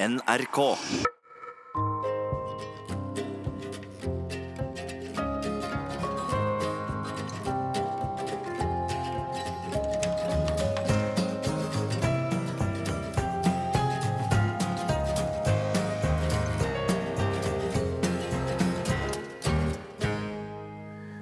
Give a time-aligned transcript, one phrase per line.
[0.00, 0.76] NRK.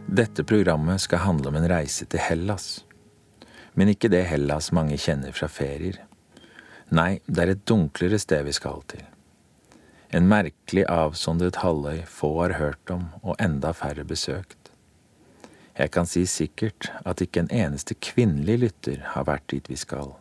[0.07, 2.85] Dette programmet skal handle om en reise til Hellas.
[3.73, 6.06] Men ikke det Hellas mange kjenner fra ferier.
[6.95, 9.03] Nei, det er et dunklere sted vi skal til.
[10.15, 14.71] En merkelig avsondret halvøy få har hørt om og enda færre besøkt.
[15.77, 20.15] Jeg kan si sikkert at ikke en eneste kvinnelig lytter har vært dit vi skal,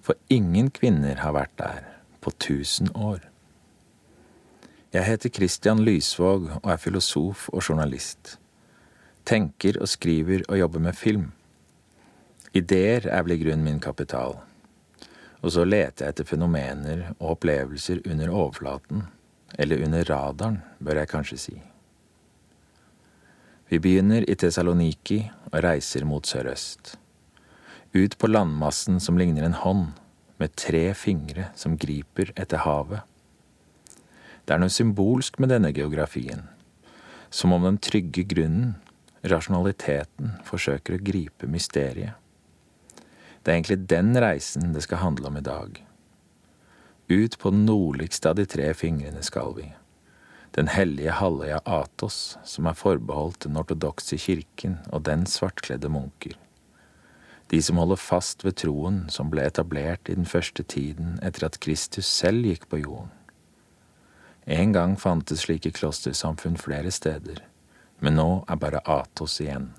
[0.00, 1.84] for ingen kvinner har vært der
[2.24, 3.20] på tusen år.
[4.90, 8.38] Jeg heter Christian Lysvåg og er filosof og journalist.
[9.28, 11.30] Tenker og skriver og jobber med film.
[12.56, 14.40] Ideer er vel i grunnen min kapital.
[15.40, 19.06] Og så leter jeg etter fenomener og opplevelser under overflaten,
[19.58, 21.56] eller under radaren, bør jeg kanskje si.
[23.70, 26.96] Vi begynner i Tessaloniki og reiser mot sørøst.
[27.94, 29.86] Ut på landmassen som ligner en hånd,
[30.40, 33.02] med tre fingre som griper etter havet.
[34.44, 36.46] Det er noe symbolsk med denne geografien,
[37.30, 38.74] som om den trygge grunnen,
[39.22, 42.19] rasjonaliteten, forsøker å gripe mysteriet.
[43.42, 45.78] Det er egentlig den reisen det skal handle om i dag.
[47.10, 49.70] Ut på den nordligste av de tre fingrene skal vi.
[50.54, 56.36] Den hellige halvøya Atos, som er forbeholdt den ortodokse kirken og den svartkledde munker.
[57.50, 61.58] De som holder fast ved troen som ble etablert i den første tiden etter at
[61.62, 63.10] Kristus selv gikk på jorden.
[64.46, 67.42] En gang fantes slike klostersamfunn flere steder,
[68.00, 69.70] men nå er bare Atos igjen.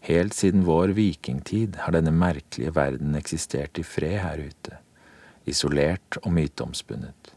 [0.00, 4.78] Helt siden vår vikingtid har denne merkelige verden eksistert i fred her ute,
[5.44, 7.34] isolert og myteomspunnet.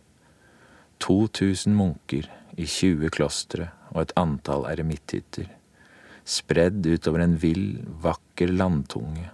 [1.03, 5.49] 2000 munker i 20 klostre og et antall eremitthytter,
[6.23, 9.29] spredd utover en vill, vakker landtunge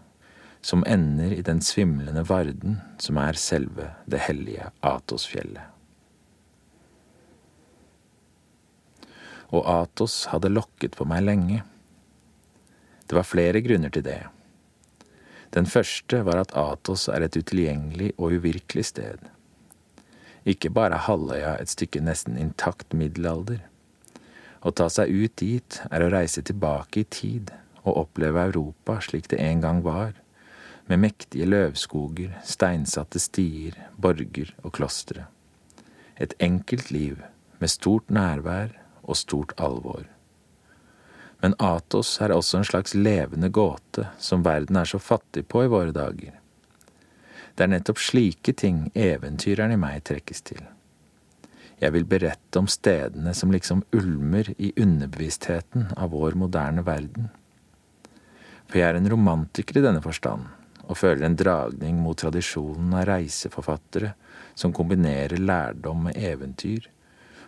[0.62, 5.76] som ender i den svimlende Varden som er selve det hellige Atosfjellet.
[9.50, 11.64] Og Atos hadde lokket på meg lenge.
[13.10, 14.22] Det var flere grunner til det.
[15.50, 19.24] Den første var at Atos er et utilgjengelig og uvirkelig sted.
[20.46, 23.64] Ikke bare er halvøya et stykke nesten intakt middelalder.
[24.62, 27.50] Å ta seg ut dit er å reise tilbake i tid
[27.82, 30.14] og oppleve Europa slik det en gang var,
[30.90, 35.26] med mektige løvskoger, steinsatte stier, borger og klostre.
[36.18, 37.22] Et enkelt liv
[37.60, 40.06] med stort nærvær og stort alvor.
[41.40, 45.72] Men Atos er også en slags levende gåte som verden er så fattig på i
[45.72, 46.36] våre dager.
[47.56, 50.62] Det er nettopp slike ting eventyreren i meg trekkes til.
[51.80, 57.30] Jeg vil berette om stedene som liksom ulmer i underbevisstheten av vår moderne verden.
[58.68, 60.44] For jeg er en romantiker i denne forstand,
[60.90, 64.12] og føler en dragning mot tradisjonen av reiseforfattere
[64.60, 66.90] som kombinerer lærdom med eventyr,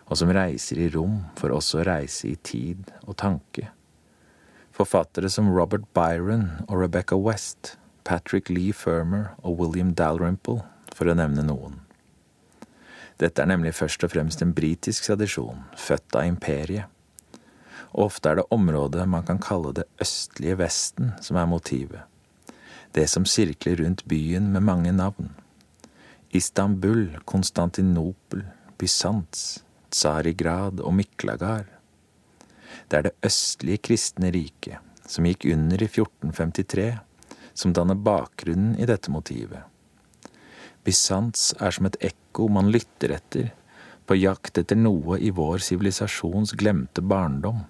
[0.08, 3.68] og som reiser i rom for også å reise i tid og tanke.
[4.72, 10.62] Forfattere som Robert Byron og Rebecca West, Patrick Lee Firmer og William Dalrymple,
[10.96, 11.82] for å nevne noen.
[13.20, 16.88] Dette er nemlig først og fremst en britisk tradisjon, født av imperiet.
[17.92, 22.08] Og ofte er det området man kan kalle det østlige Vesten som er motivet.
[22.96, 25.34] Det som sirkler rundt byen med mange navn.
[26.32, 28.46] Istanbul, Konstantinopel,
[28.80, 29.62] Bysants,
[29.92, 31.68] Tsarigrad og Miklagard.
[32.92, 34.76] Det er det østlige kristne riket,
[35.08, 36.90] som gikk under i 1453,
[37.56, 39.62] som danner bakgrunnen i dette motivet.
[40.84, 43.48] Bysants er som et ekko man lytter etter,
[44.04, 47.62] på jakt etter noe i vår sivilisasjons glemte barndom,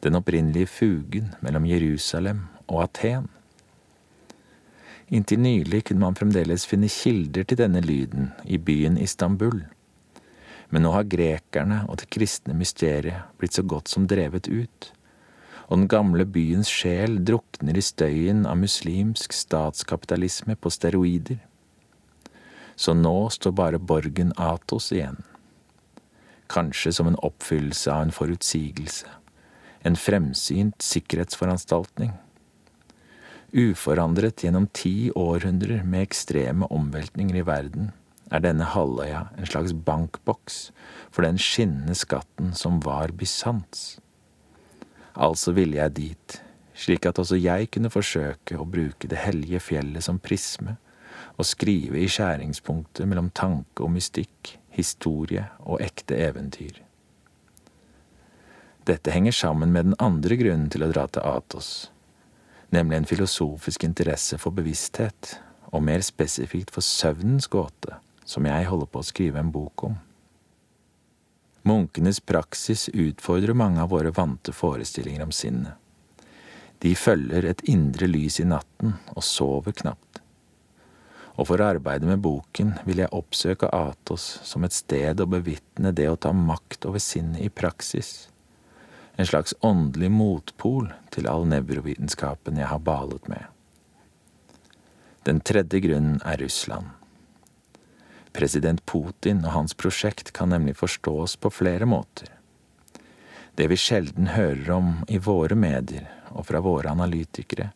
[0.00, 3.28] den opprinnelige fugen mellom Jerusalem og Aten.
[5.12, 9.66] Inntil nylig kunne man fremdeles finne kilder til denne lyden i byen Istanbul,
[10.72, 14.88] men nå har grekerne og det kristne mysteriet blitt så godt som drevet ut,
[15.68, 21.38] og den gamle byens sjel drukner i støyen av muslimsk statskapitalisme på steroider.
[22.76, 25.20] Så nå står bare borgen Atos igjen.
[26.52, 29.08] Kanskje som en oppfyllelse av en forutsigelse,
[29.84, 32.12] en fremsynt sikkerhetsforanstaltning.
[33.52, 37.92] Uforandret gjennom ti århundrer med ekstreme omveltninger i verden,
[38.32, 40.70] er denne halvøya en slags bankboks
[41.12, 43.98] for den skinnende skatten som var Bysants.
[45.12, 46.38] Altså ville jeg dit,
[46.74, 50.78] slik at også jeg kunne forsøke å bruke det hellige fjellet som prisme
[51.36, 56.80] og skrive i skjæringspunktet mellom tanke og mystikk, historie og ekte eventyr.
[58.88, 61.90] Dette henger sammen med den andre grunnen til å dra til Atos,
[62.74, 65.36] nemlig en filosofisk interesse for bevissthet,
[65.72, 68.00] og mer spesifikt for søvnens gåte,
[68.32, 70.00] som jeg holder på å skrive en bok om.
[71.68, 75.76] Munkenes praksis utfordrer mange av våre vante forestillinger om sinnet.
[76.82, 80.18] De følger et indre lys i natten og sover knapt.
[81.38, 85.94] Og for å arbeide med boken vil jeg oppsøke Atos som et sted å bevitne
[85.94, 88.26] det å ta makt over sinnet i praksis.
[89.14, 93.46] En slags åndelig motpol til all nevrovitenskapen jeg har balet med.
[95.22, 96.90] Den tredje grunnen er Russland.
[98.32, 102.30] President Putin og hans prosjekt kan nemlig forstås på flere måter.
[103.54, 107.68] Det vi sjelden hører om i våre medier og fra våre analytikere,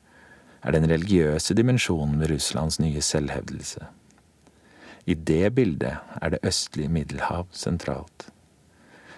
[0.64, 3.85] er den religiøse dimensjonen ved Russlands nye selvhevdelse.
[5.06, 8.31] I det bildet er det østlige Middelhav sentralt.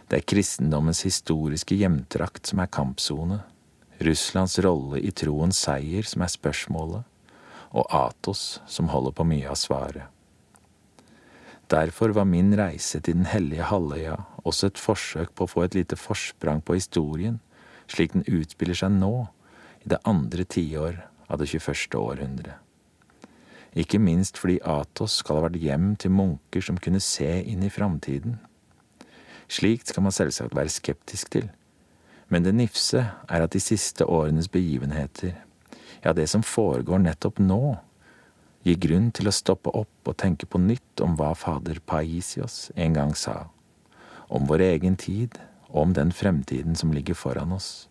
[0.09, 3.41] Det er kristendommens historiske hjemtrakt som er kampsone,
[4.05, 7.07] Russlands rolle i troens seier som er spørsmålet,
[7.71, 10.07] og Atos som holder på mye av svaret.
[11.69, 15.75] Derfor var min reise til Den hellige halvøya også et forsøk på å få et
[15.77, 17.41] lite forsprang på historien,
[17.89, 19.29] slik den utspiller seg nå,
[19.85, 21.99] i det andre tiår av det 21.
[22.01, 22.57] århundre.
[23.77, 27.73] Ikke minst fordi Atos skal ha vært hjem til munker som kunne se inn i
[27.73, 28.39] framtiden.
[29.49, 31.51] Slikt skal man selvsagt være skeptisk til,
[32.29, 35.37] men det nifse er at de siste årenes begivenheter,
[36.05, 37.77] ja, det som foregår nettopp nå,
[38.67, 42.97] gir grunn til å stoppe opp og tenke på nytt om hva fader Paisios en
[42.97, 43.49] gang sa,
[44.29, 45.39] om vår egen tid
[45.69, 47.89] og om den fremtiden som ligger foran oss,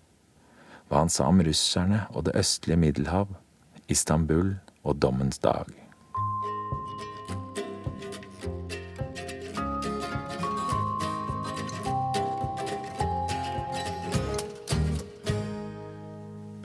[0.90, 3.34] hva han sa om russerne og det østlige Middelhav,
[3.88, 5.70] Istanbul og dommens dag.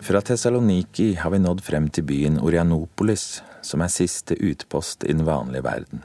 [0.03, 5.25] Fra Tessaloniki har vi nådd frem til byen Orianopolis, som er siste utpost i den
[5.27, 6.03] vanlige verden.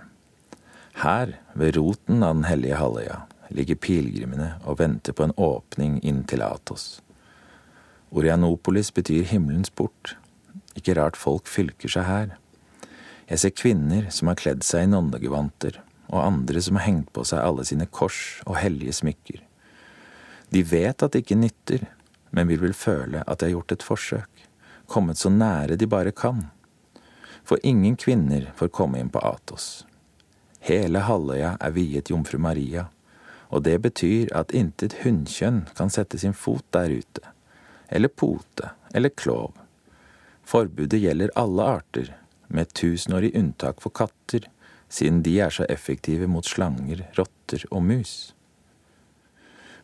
[0.97, 3.19] Her, ved roten av Den hellige halvøya,
[3.49, 7.01] ligger pilegrimene og venter på en åpning inn til Atos.
[8.09, 10.15] Orianopolis betyr himmelens port.
[10.75, 12.33] Ikke rart folk fylker seg her.
[13.27, 17.25] Jeg ser kvinner som har kledd seg i nonnegevanter, og andre som har hengt på
[17.27, 19.41] seg alle sine kors og hellige smykker.
[20.49, 21.87] De vet at det ikke nytter,
[22.31, 24.45] men vil vel føle at de har gjort et forsøk,
[24.87, 26.47] kommet så nære de bare kan
[27.47, 29.85] for ingen kvinner får komme inn på Atos.
[30.59, 32.89] Hele halvøya er viet jomfru Maria,
[33.47, 37.23] og det betyr at intet hunnkjønn kan sette sin fot der ute,
[37.87, 39.55] eller pote eller klov.
[40.43, 42.11] Forbudet gjelder alle arter,
[42.47, 44.43] med tusenårig unntak for katter,
[44.89, 48.13] siden de er så effektive mot slanger, rotter og mus.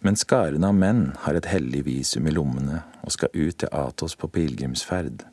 [0.03, 4.15] Men skaren av menn har et hellig visum i lommene og skal ut til Atos
[4.19, 5.23] på pilegrimsferd.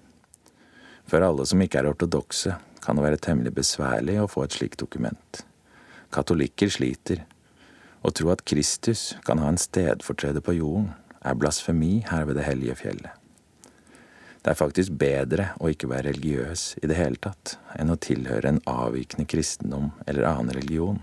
[1.11, 2.55] For alle som ikke er ortodokse,
[2.85, 5.41] kan det være temmelig besværlig å få et slikt dokument.
[6.15, 7.25] Katolikker sliter.
[8.07, 12.47] Å tro at Kristus kan ha en stedfortreder på jorden, er blasfemi her ved det
[12.47, 13.11] hellige fjellet.
[14.41, 18.55] Det er faktisk bedre å ikke være religiøs i det hele tatt enn å tilhøre
[18.55, 21.03] en avvikende kristendom eller annen religion.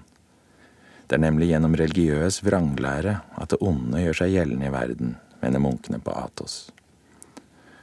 [1.06, 5.62] Det er nemlig gjennom religiøs vranglære at det onde gjør seg gjeldende i verden, mener
[5.62, 6.66] munkene på Atos.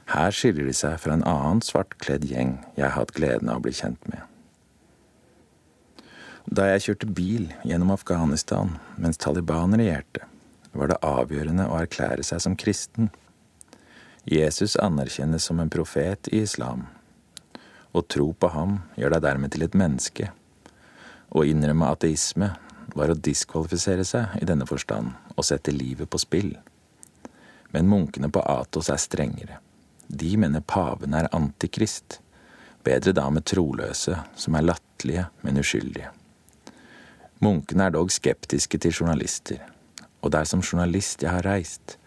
[0.05, 3.65] Her skiller de seg fra en annen svartkledd gjeng jeg har hatt gleden av å
[3.65, 4.21] bli kjent med.
[6.45, 10.27] Da jeg kjørte bil gjennom Afghanistan mens Taliban regjerte,
[10.75, 13.09] var det avgjørende å erklære seg som kristen.
[14.29, 16.85] Jesus anerkjennes som en profet i islam.
[17.95, 20.29] Å tro på ham gjør deg dermed til et menneske.
[21.33, 22.51] Å innrømme ateisme
[22.93, 26.53] var å diskvalifisere seg i denne forstand og sette livet på spill.
[27.73, 29.64] Men munkene på Atos er strengere.
[30.07, 32.19] De mener paven er antikrist.
[32.85, 36.11] Bedre da med troløse, som er latterlige, men uskyldige.
[37.43, 39.59] Munkene er dog skeptiske til journalister,
[40.21, 41.97] og det er som journalist jeg har reist.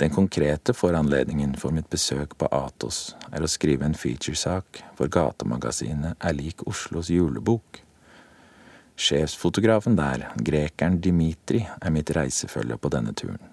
[0.00, 6.16] Den konkrete foranledningen for mitt besøk på Atos er å skrive en featuresak for gatemagasinet
[6.18, 7.82] Er lik Oslos julebok.
[8.98, 13.51] Sjefsfotografen der, grekeren Dimitri, er mitt reisefølge på denne turen.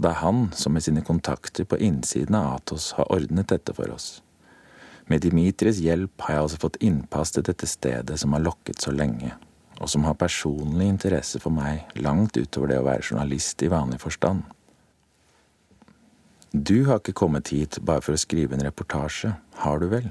[0.00, 3.74] Og det er han som med sine kontakter på innsiden av Atos har ordnet dette
[3.76, 4.22] for oss.
[5.12, 8.94] Med Dimitris hjelp har jeg altså fått innpass til dette stedet som har lokket så
[8.96, 9.34] lenge,
[9.76, 14.00] og som har personlig interesse for meg langt utover det å være journalist i vanlig
[14.00, 14.40] forstand.
[16.56, 20.08] Du har ikke kommet hit bare for å skrive en reportasje, har du vel?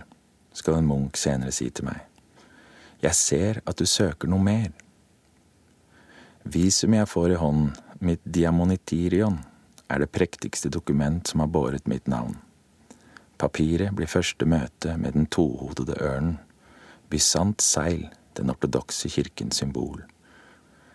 [0.53, 2.05] skal en munk senere si til meg.
[3.01, 4.69] Jeg ser at du søker noe mer.
[6.45, 7.71] Visumet jeg får i hånden,
[8.05, 9.47] mitt diamonitirion,
[9.89, 12.37] er det prektigste dokument som har båret mitt navn.
[13.39, 16.37] Papiret blir første møte med den tohodede ørnen,
[17.09, 20.03] bysant seil, den ortodokse kirkens symbol.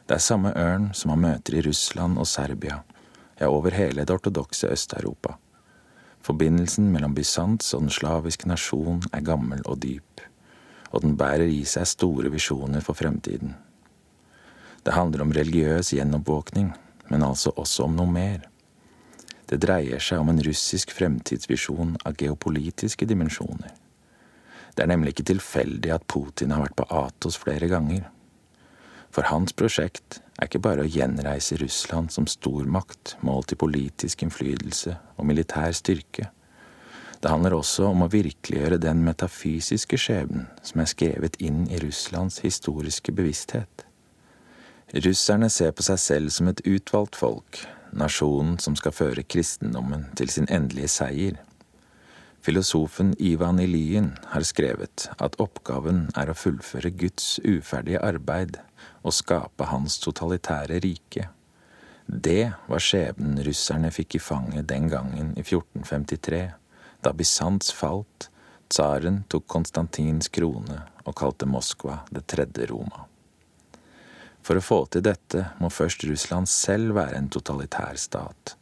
[0.07, 2.83] Det er samme ørn som man møter i Russland og Serbia,
[3.41, 5.39] ja, over hele det ortodokse Øst-Europa.
[6.25, 10.23] Forbindelsen mellom Bysants og den slaviske nasjon er gammel og dyp,
[10.93, 13.57] og den bærer i seg store visjoner for fremtiden.
[14.85, 16.75] Det handler om religiøs gjenoppvåkning,
[17.09, 18.45] men altså også om noe mer.
[19.51, 23.73] Det dreier seg om en russisk fremtidsvisjon av geopolitiske dimensjoner.
[24.75, 28.09] Det er nemlig ikke tilfeldig at Putin har vært på Atos flere ganger.
[29.15, 34.97] For hans prosjekt er ikke bare å gjenreise Russland som stormakt målt i politisk innflytelse
[35.15, 36.33] og militær styrke.
[37.23, 42.43] Det handler også om å virkeliggjøre den metafysiske skjebnen som er skrevet inn i Russlands
[42.45, 43.87] historiske bevissthet.
[44.93, 47.63] Russerne ser på seg selv som et utvalgt folk,
[47.99, 51.39] nasjonen som skal føre kristendommen til sin endelige seier.
[52.45, 58.59] Filosofen Ivan Ilyin har skrevet at oppgaven er å fullføre Guds uferdige arbeid
[59.01, 61.31] og skape hans totalitære rike.
[62.05, 66.43] Det var skjebnen russerne fikk i fanget den gangen i 1453,
[67.01, 68.29] da Bysants falt,
[68.69, 73.07] tsaren tok Konstantins krone og kalte Moskva det tredje Roma.
[74.45, 78.57] For å få til dette må først Russland selv være en totalitær stat.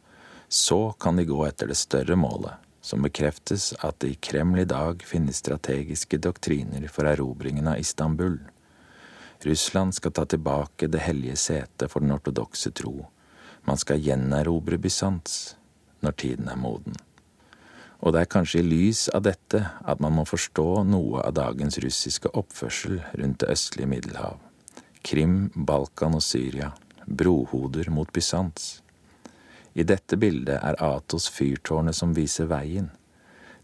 [0.47, 4.69] Så kan de gå etter det større målet, som bekreftes at det i Kreml i
[4.69, 8.37] dag finnes strategiske doktriner for erobringen av Istanbul.
[9.43, 13.09] Russland skal ta tilbake det hellige setet for den ortodokse tro.
[13.67, 15.57] Man skal gjenerobre Bysants
[16.03, 16.95] når tiden er moden.
[18.03, 21.79] Og det er kanskje i lys av dette at man må forstå noe av dagens
[21.83, 24.39] russiske oppførsel rundt det østlige Middelhav.
[25.03, 26.71] Krim, Balkan og Syria,
[27.05, 28.81] brohoder mot Bysants.
[29.73, 32.87] I dette bildet er Atos fyrtårnet som viser veien.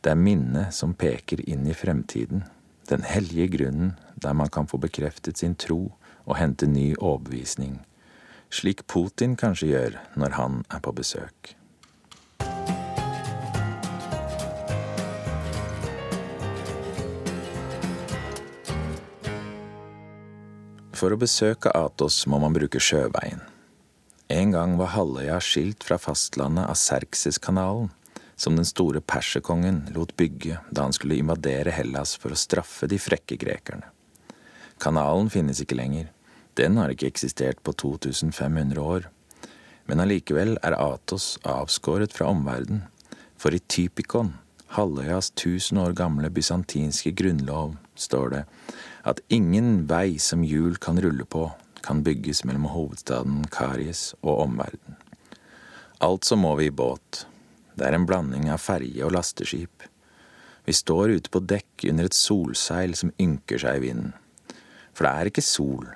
[0.02, 2.44] Det er minnet som peker inn i fremtiden,
[2.90, 5.94] den hellige grunnen der man kan få bekreftet sin tro
[6.26, 7.80] og hente ny overbevisning,
[8.52, 11.56] slik Putin kanskje gjør når han er på besøk.
[21.00, 23.40] For å besøke Atos må man bruke sjøveien.
[24.30, 27.88] En gang var halvøya skilt fra fastlandet av Serkseskanalen,
[28.36, 33.00] som den store perserkongen lot bygge da han skulle invadere Hellas for å straffe de
[33.00, 33.88] frekke grekerne.
[34.80, 36.12] Kanalen finnes ikke lenger,
[36.60, 39.08] den har ikke eksistert på 2500 år,
[39.88, 42.84] men allikevel er Atos avskåret fra omverdenen,
[43.40, 44.34] for i Typikon,
[44.76, 48.44] halvøyas tusen år gamle bysantinske grunnlov, står det
[49.08, 51.48] at ingen vei som hjul kan rulle på,
[51.86, 54.98] kan bygges mellom hovedstaden Karies og omverdenen.
[56.00, 57.26] Altså må vi i båt.
[57.76, 59.84] Det er en blanding av ferje og lasteskip.
[60.68, 64.12] Vi står ute på dekk under et solseil som ynker seg i vinden.
[64.94, 65.88] For det er ikke sol.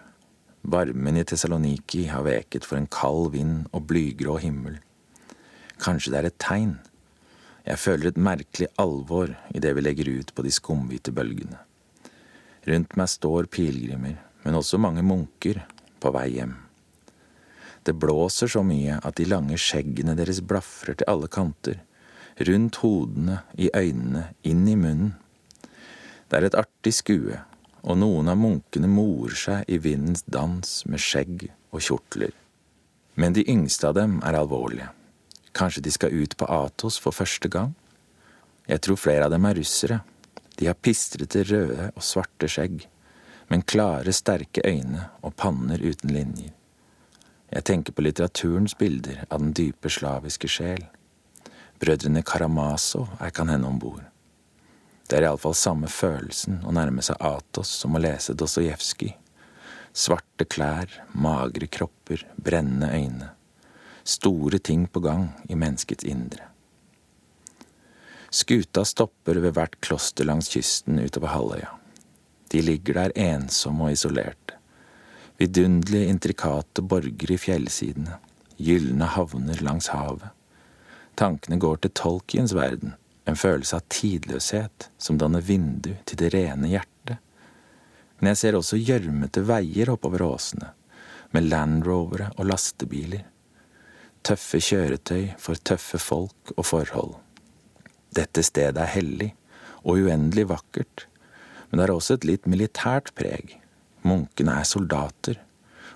[0.63, 4.79] Varmen i Tessaloniki har veket for en kald vind og blygrå himmel.
[5.83, 6.77] Kanskje det er et tegn.
[7.67, 11.59] Jeg føler et merkelig alvor i det vi legger ut på de skumhvite bølgene.
[12.63, 15.63] Rundt meg står pilegrimer, men også mange munker,
[15.99, 16.53] på vei hjem.
[17.83, 21.81] Det blåser så mye at de lange skjeggene deres blafrer til alle kanter,
[22.47, 25.11] rundt hodene, i øynene, inn i munnen.
[26.27, 27.41] Det er et artig skue,
[27.83, 32.31] og noen av munkene morer seg i vindens dans med skjegg og kjortler.
[33.19, 34.87] Men de yngste av dem er alvorlige.
[35.53, 37.75] Kanskje de skal ut på Atos for første gang?
[38.65, 39.99] Jeg tror flere av dem er russere,
[40.59, 42.85] de har pistrete røde og svarte skjegg,
[43.49, 46.53] men klare, sterke øyne og panner uten linjer.
[47.53, 50.87] Jeg tenker på litteraturens bilder av den dype slaviske sjel.
[51.81, 54.05] Brødrene Karamazov er kan hende om bord.
[55.09, 59.13] Det er iallfall samme følelsen å nærme seg Atos som å lese Dostojevskij.
[59.93, 63.29] Svarte klær, magre kropper, brennende øyne.
[64.03, 66.52] Store ting på gang i menneskets indre.
[68.33, 71.67] Skuta stopper ved hvert kloster langs kysten utover halvøya.
[72.49, 74.55] De ligger der ensomme og isolerte.
[75.37, 78.15] Vidunderlige, intrikate borgere i fjellsidene,
[78.57, 80.31] gylne havner langs havet.
[81.13, 82.95] Tankene går til Tolkiens verden,
[83.29, 87.19] en følelse av tidløshet som danner vindu til det rene hjertet.
[88.17, 90.71] Men jeg ser også gjørmete veier oppover åsene,
[91.37, 93.27] med landrovere og lastebiler.
[94.25, 97.13] Tøffe kjøretøy for tøffe folk og forhold.
[98.13, 99.31] Dette stedet er hellig
[99.83, 101.07] og uendelig vakkert,
[101.69, 103.57] men det har også et litt militært preg,
[104.03, 105.37] Munkene er soldater,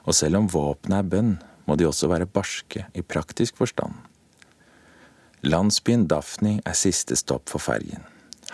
[0.07, 1.33] og selv om våpenet er bønn,
[1.67, 3.97] må de også være barske i praktisk forstand.
[5.43, 8.05] Landsbyen Daphni er siste stopp for fergen.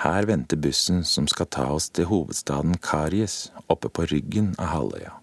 [0.02, 5.14] Her venter bussen som skal ta oss til hovedstaden Karies, oppe på ryggen av halvøya.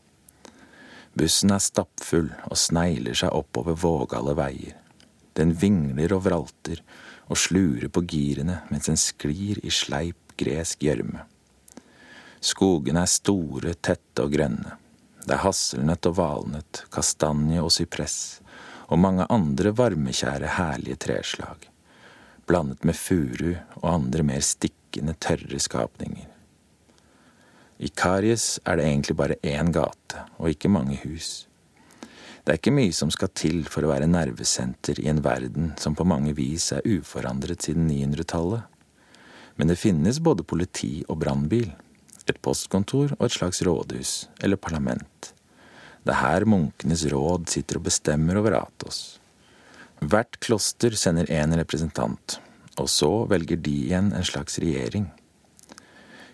[1.18, 4.76] Bussen er stappfull og snegler seg oppover vågale veier.
[5.34, 6.78] Den vingler og vralter
[7.30, 11.24] og slurer på girene mens den sklir i sleip gresk gjørme.
[12.40, 14.76] Skogene er store, tette og grønne.
[15.26, 18.40] Det er hasselnøtt og valnøtt, kastanje og sypress,
[18.88, 21.68] og mange andre varmekjære, herlige treslag,
[22.48, 26.26] blandet med furu og andre mer stikkende, tørre skapninger.
[27.80, 31.46] I Karies er det egentlig bare én gate, og ikke mange hus.
[32.50, 35.94] Det er ikke mye som skal til for å være nervesenter i en verden som
[35.94, 38.64] på mange vis er uforandret siden 900-tallet.
[39.54, 41.68] Men det finnes både politi og brannbil
[42.26, 45.30] et postkontor og et slags rådhus, eller parlament.
[46.02, 49.20] Det er her munkenes råd sitter og bestemmer over Atos.
[50.02, 52.40] Hvert kloster sender én representant,
[52.82, 55.06] og så velger de igjen en slags regjering.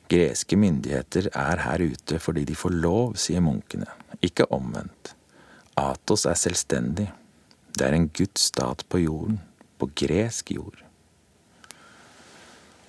[0.09, 3.91] Greske myndigheter er her ute fordi de får lov, sier munkene,
[4.25, 5.16] ikke omvendt.
[5.77, 7.11] Atos er selvstendig.
[7.77, 9.41] Det er en Guds stat på jorden,
[9.77, 10.79] på gresk jord.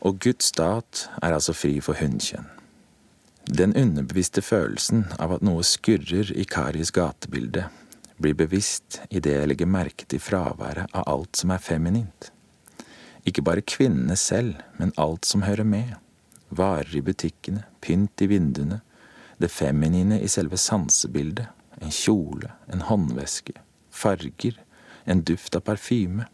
[0.08, 2.48] Og Guds stat er altså fri for hunnkjønn.
[3.48, 7.66] Den underbevisste følelsen av at noe skurrer i Karis gatebilde,
[8.18, 12.32] blir bevisst idet jeg legger merke til fraværet av alt som er feminint.
[13.28, 15.96] Ikke bare kvinnene selv, men alt som hører med.
[16.50, 18.80] Varer i butikkene, pynt i vinduene,
[19.38, 23.54] det feminine i selve sansebildet, en kjole, en håndveske,
[23.90, 24.58] farger,
[25.06, 26.26] en duft av parfyme.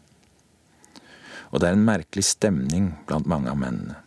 [1.52, 4.00] Og det er en merkelig stemning blant mange av mennene.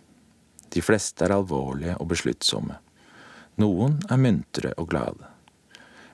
[0.74, 2.75] De fleste er alvorlige og besluttsomme.
[3.58, 5.29] Noen er muntre og glade,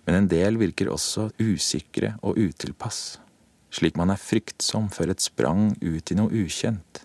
[0.06, 3.18] men en del virker også usikre og utilpass,
[3.74, 7.02] slik man er fryktsom før et sprang ut i noe ukjent.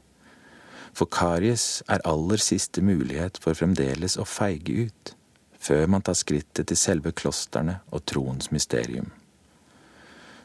[0.95, 5.15] For karies er aller siste mulighet for fremdeles å feige ut,
[5.59, 9.11] før man tar skrittet til selve klostrene og troens mysterium.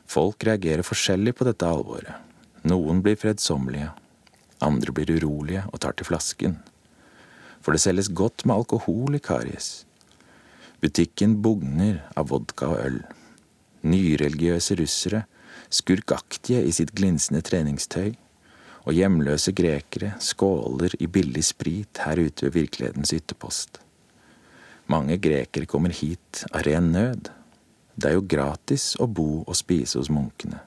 [0.10, 2.14] Folk reagerer forskjellig på dette alvoret.
[2.68, 3.90] Noen blir fredsommelige,
[4.64, 6.62] andre blir urolige og tar til flasken
[7.64, 9.86] for det selges godt med alkohol i Karies.
[10.84, 13.00] Butikken bugner av vodka og øl.
[13.88, 15.24] Nyreligiøse russere,
[15.72, 18.12] skurkaktige i sitt glinsende treningstøy,
[18.84, 23.80] og hjemløse grekere skåler i billig sprit her ute ved virkelighetens ytterpost.
[24.92, 27.30] Mange grekere kommer hit av ren nød.
[27.96, 30.60] Det er jo gratis å bo og spise hos munkene.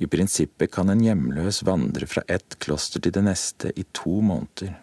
[0.00, 4.78] I prinsippet kan en hjemløs vandre fra ett kloster til det neste i to måneder.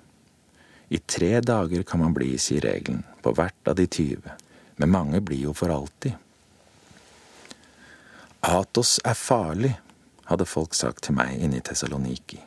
[0.93, 4.37] I tre dager kan man bli, sier regelen, på hvert av de tyve,
[4.77, 6.13] men mange blir jo for alltid.
[8.45, 9.73] Atos er farlig,
[10.29, 12.39] hadde folk sagt til meg inne i Tessaloniki.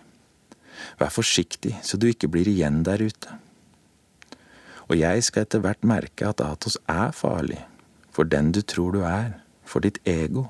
[1.01, 3.37] Vær forsiktig så du ikke blir igjen der ute.
[4.91, 7.61] Og jeg skal etter hvert merke at Atos er farlig,
[8.11, 10.49] for den du tror du er, for ditt ego.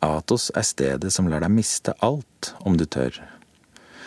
[0.00, 3.18] Atos er stedet som lar deg miste alt, om du tør,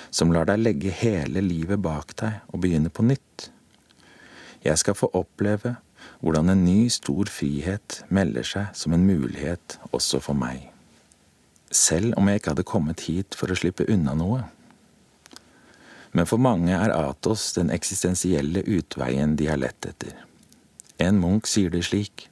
[0.10, 3.52] som lar deg legge hele livet bak deg og begynne på nytt.
[4.66, 5.76] Jeg skal få oppleve
[6.24, 10.72] hvordan en ny, stor frihet melder seg som en mulighet også for meg.
[11.70, 14.42] Selv om jeg ikke hadde kommet hit for å slippe unna noe.
[16.14, 20.14] Men for mange er Atos den eksistensielle utveien de har lett etter.
[21.02, 22.28] En munk sier det slik.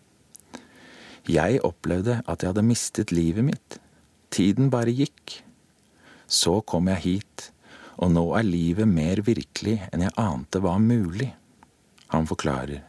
[1.30, 3.80] Jeg opplevde at jeg hadde mistet livet mitt.
[4.34, 5.42] Tiden bare gikk.
[6.32, 7.50] Så kom jeg hit,
[7.98, 11.32] og nå er livet mer virkelig enn jeg ante var mulig.
[12.14, 12.86] Han forklarer.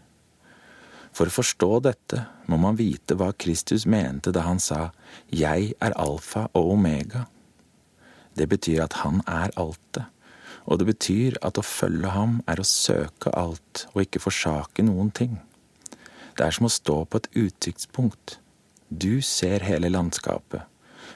[1.13, 4.91] For å forstå dette må man vite hva Kristus mente da han sa
[5.29, 7.27] Jeg er alfa og omega.
[8.33, 10.09] Det betyr at han er altet,
[10.65, 15.11] og det betyr at å følge ham er å søke alt og ikke forsake noen
[15.15, 15.41] ting.
[16.39, 18.39] Det er som å stå på et utsiktspunkt.
[18.89, 20.65] Du ser hele landskapet,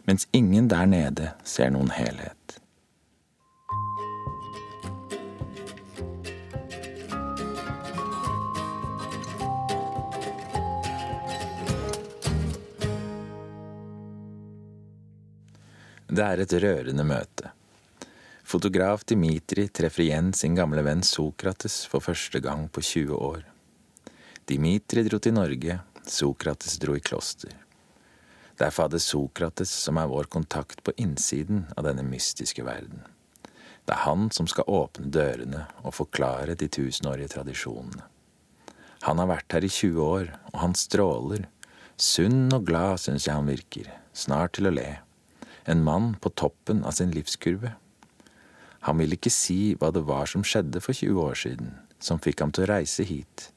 [0.08, 2.60] mens ingen der nede ser noen helhet.
[16.16, 17.55] Det er et rørende møte.
[18.56, 23.42] Fotograf Dimitri treffer igjen sin gamle venn Sokrates for første gang på 20 år.
[24.48, 25.76] Dimitri dro til Norge,
[26.08, 27.52] Sokrates dro i kloster.
[28.56, 33.04] Det er fader Sokrates som er vår kontakt på innsiden av denne mystiske verden.
[33.84, 38.08] Det er han som skal åpne dørene og forklare de tusenårige tradisjonene.
[39.04, 41.50] Han har vært her i 20 år, og han stråler.
[42.00, 44.94] Sunn og glad syns jeg han virker, snart til å le.
[45.68, 47.76] En mann på toppen av sin livskurve.
[48.86, 52.44] Han ville ikke si hva det var som skjedde for 20 år siden, som fikk
[52.44, 53.48] ham til å reise hit,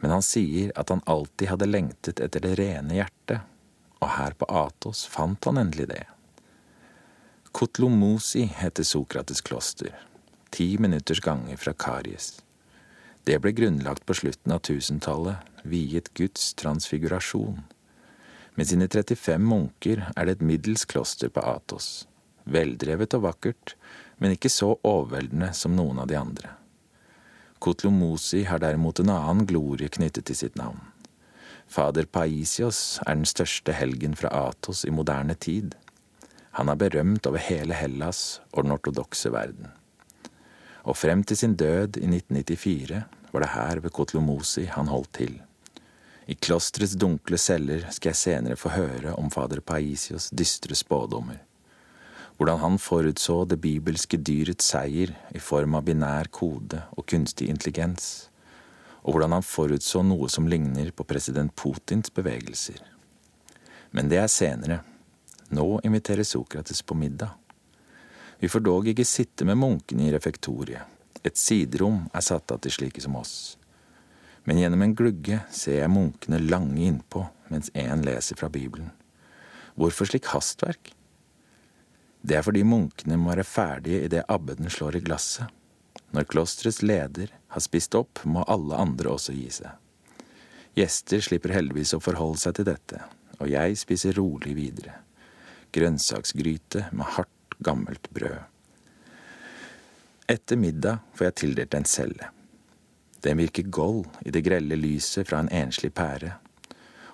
[0.00, 3.44] men han sier at han alltid hadde lengtet etter det rene hjertet,
[4.00, 6.02] og her på Atos fant han endelig det.
[7.54, 9.92] Kotlomosi heter Sokrates kloster,
[10.50, 12.34] ti minutters gange fra Karies.
[13.24, 17.62] Det ble grunnlagt på slutten av tusentallet, viet Guds transfigurasjon.
[18.56, 22.04] Med sine 35 munker er det et middels kloster på Atos,
[22.44, 23.74] veldrevet og vakkert,
[24.18, 26.50] men ikke så overveldende som noen av de andre.
[27.64, 30.82] Kotlomosi har derimot en annen glorie knyttet til sitt navn.
[31.70, 35.72] Fader Paisios er den største helgen fra Atos i moderne tid.
[36.58, 39.72] Han er berømt over hele Hellas og den ortodokse verden.
[40.84, 43.00] Og frem til sin død i 1994
[43.32, 45.40] var det her ved Kotlomosi han holdt til.
[46.26, 51.40] I klosterets dunkle celler skal jeg senere få høre om fader Paisios dystre spådommer.
[52.44, 58.26] Hvordan han forutså det bibelske dyrets seier i form av binær kode og kunstig intelligens
[59.04, 62.80] og hvordan han forutså noe som ligner på president Putins bevegelser.
[63.96, 64.80] Men det er senere.
[65.56, 67.30] Nå inviterer Sokrates på middag.
[68.40, 70.88] Vi får dog ikke sitte med munkene i refektoriet.
[71.24, 73.56] Et siderom er satt av til slike som oss.
[74.44, 78.90] Men gjennom en glugge ser jeg munkene lange innpå mens én leser fra Bibelen.
[79.80, 80.92] Hvorfor slik hastverk?
[82.24, 85.50] Det er fordi munkene må være ferdige idet abbeden slår i glasset.
[86.16, 89.74] Når klosterets leder har spist opp, må alle andre også gi seg.
[90.78, 93.02] Gjester slipper heldigvis å forholde seg til dette,
[93.42, 94.96] og jeg spiser rolig videre.
[95.76, 98.40] Grønnsaksgryte med hardt, gammelt brød.
[100.30, 102.30] Etter middag får jeg tildelt en celle.
[103.20, 106.38] Den virker gold i det grelle lyset fra en enslig pære,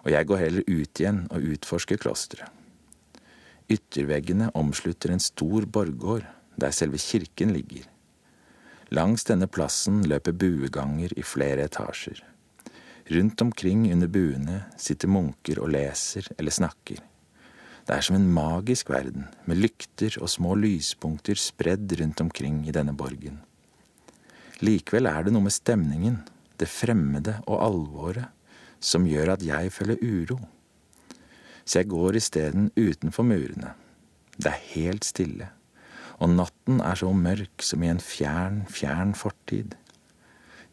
[0.04, 2.59] og jeg går heller ut igjen og utforsker klosteret.
[3.70, 6.26] Ytterveggene omslutter en stor borggård
[6.60, 7.84] der selve kirken ligger.
[8.90, 12.24] Langs denne plassen løper bueganger i flere etasjer.
[13.10, 16.98] Rundt omkring under buene sitter munker og leser eller snakker.
[17.86, 22.74] Det er som en magisk verden, med lykter og små lyspunkter spredd rundt omkring i
[22.74, 23.40] denne borgen.
[24.60, 26.20] Likevel er det noe med stemningen,
[26.60, 28.28] det fremmede og alvoret,
[28.80, 30.38] som gjør at jeg føler uro.
[31.64, 33.74] Så jeg går isteden utenfor murene.
[34.40, 35.50] Det er helt stille
[36.20, 39.74] og natten er så mørk som i en fjern, fjern fortid.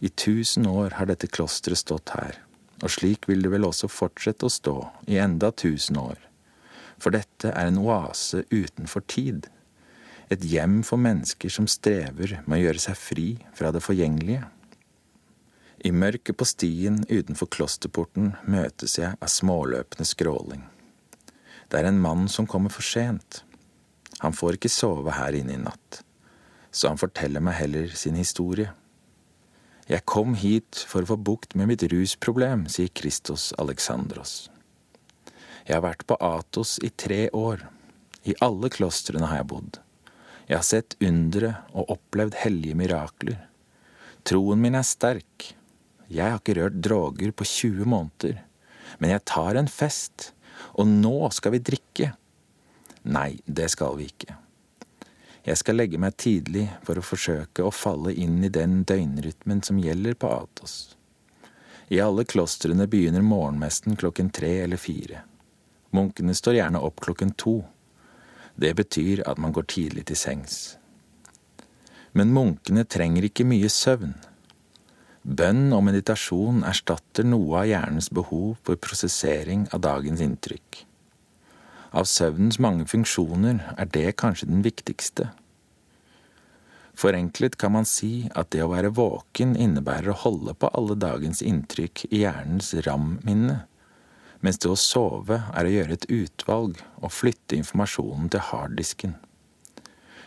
[0.03, 2.35] I tusen år har dette klosteret stått her,
[2.83, 4.75] og slik vil det vel også fortsette å stå
[5.07, 6.19] i enda tusen år.
[6.99, 9.47] For dette er en oase utenfor tid,
[10.27, 14.43] et hjem for mennesker som strever med å gjøre seg fri fra det forgjengelige.
[15.87, 20.65] I mørket på stien utenfor klosterporten møtes jeg av småløpende skråling.
[21.67, 23.43] Det er en mann som kommer for sent.
[24.23, 26.01] Han får ikke sove her inne i natt,
[26.71, 28.71] så han forteller meg heller sin historie.
[29.87, 34.49] Jeg kom hit for å få bukt med mitt rusproblem, sier Kristos Alexandros.
[35.67, 37.65] Jeg har vært på Atos i tre år.
[38.27, 39.79] I alle klostrene har jeg bodd.
[40.47, 43.39] Jeg har sett undre og opplevd hellige mirakler.
[44.27, 45.51] Troen min er sterk.
[46.07, 48.41] Jeg har ikke rørt droger på 20 måneder.
[48.99, 50.31] Men jeg tar en fest,
[50.77, 52.11] og nå skal vi drikke.
[53.07, 54.35] Nei, det skal vi ikke.
[55.47, 59.79] Jeg skal legge meg tidlig for å forsøke å falle inn i den døgnrytmen som
[59.79, 60.97] gjelder på Atos.
[61.87, 65.21] I alle klostrene begynner morgenmesten klokken tre eller fire.
[65.95, 67.61] Munkene står gjerne opp klokken to.
[68.59, 70.57] Det betyr at man går tidlig til sengs.
[72.11, 74.17] Men munkene trenger ikke mye søvn.
[75.27, 80.85] Bønn og meditasjon erstatter noe av hjernens behov for prosessering av dagens inntrykk.
[81.91, 85.33] Av søvnens mange funksjoner er det kanskje den viktigste.
[86.97, 91.43] Forenklet kan man si at det å være våken innebærer å holde på alle dagens
[91.43, 93.59] inntrykk i hjernens RAM-minne,
[94.39, 99.19] mens det å sove er å gjøre et utvalg og flytte informasjonen til harddisken.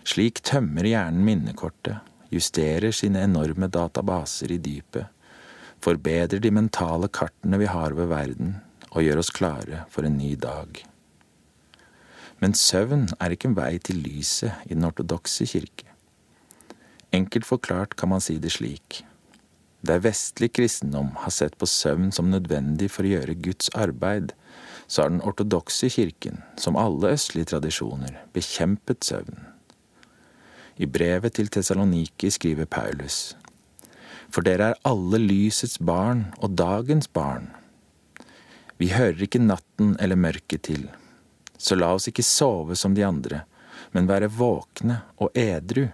[0.05, 5.07] Slik tømmer hjernen minnekortet, justerer sine enorme databaser i dypet,
[5.81, 8.57] forbedrer de mentale kartene vi har ved verden,
[8.90, 10.83] og gjør oss klare for en ny dag.
[12.40, 15.87] Men søvn er ikke en vei til lyset i den ortodokse kirke.
[17.12, 19.03] Enkelt forklart kan man si det slik.
[19.83, 24.35] Der vestlig kristendom har sett på søvn som nødvendig for å gjøre Guds arbeid,
[24.87, 29.38] så har den ortodokse kirken, som alle østlige tradisjoner, bekjempet søvn.
[30.81, 33.35] I brevet til Tessaloniki skriver Paulus,
[34.33, 37.51] For dere er alle lysets barn og dagens barn.
[38.81, 40.87] Vi hører ikke natten eller mørket til,
[41.61, 43.43] så la oss ikke sove som de andre,
[43.93, 45.90] men være våkne og edru.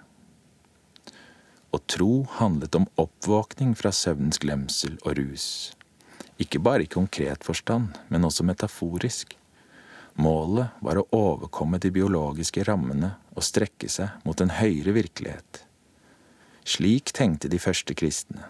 [1.75, 5.49] Og tro handlet om oppvåkning fra søvnens glemsel og rus.
[6.39, 9.35] Ikke bare i konkret forstand, men også metaforisk.
[10.15, 15.63] Målet var å overkomme de biologiske rammene og strekke seg mot en høyere virkelighet.
[16.67, 18.49] Slik tenkte de første kristne.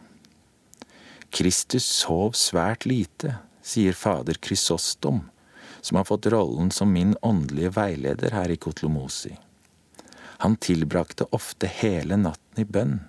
[1.34, 3.34] Kristus sov svært lite,
[3.66, 5.26] sier fader Krysostom,
[5.82, 9.34] som har fått rollen som min åndelige veileder her i Kotlomosi.
[10.46, 13.00] Han tilbrakte ofte hele natten i bønn,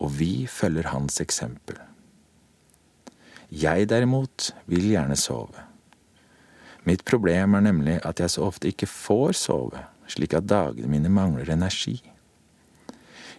[0.00, 1.76] og vi følger hans eksempel.
[3.50, 5.66] Jeg derimot vil gjerne sove.
[6.86, 11.10] Mitt problem er nemlig at jeg så ofte ikke får sove, slik at dagene mine
[11.12, 11.98] mangler energi.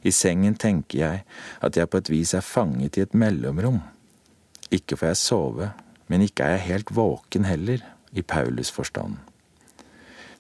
[0.02, 1.24] I sengen tenker jeg
[1.62, 3.82] at jeg på et vis er fanget i et mellomrom.
[4.74, 5.72] Ikke får jeg sove,
[6.10, 9.20] men ikke er jeg helt våken heller, i Paulus' forstand.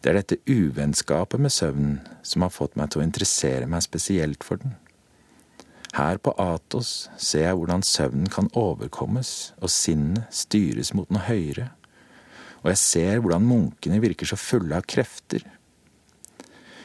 [0.01, 4.43] Det er dette uvennskapet med søvnen som har fått meg til å interessere meg spesielt
[4.43, 4.73] for den.
[5.95, 11.69] Her på Atos ser jeg hvordan søvnen kan overkommes og sinnet styres mot noe høyere
[12.61, 15.43] og jeg ser hvordan munkene virker så fulle av krefter.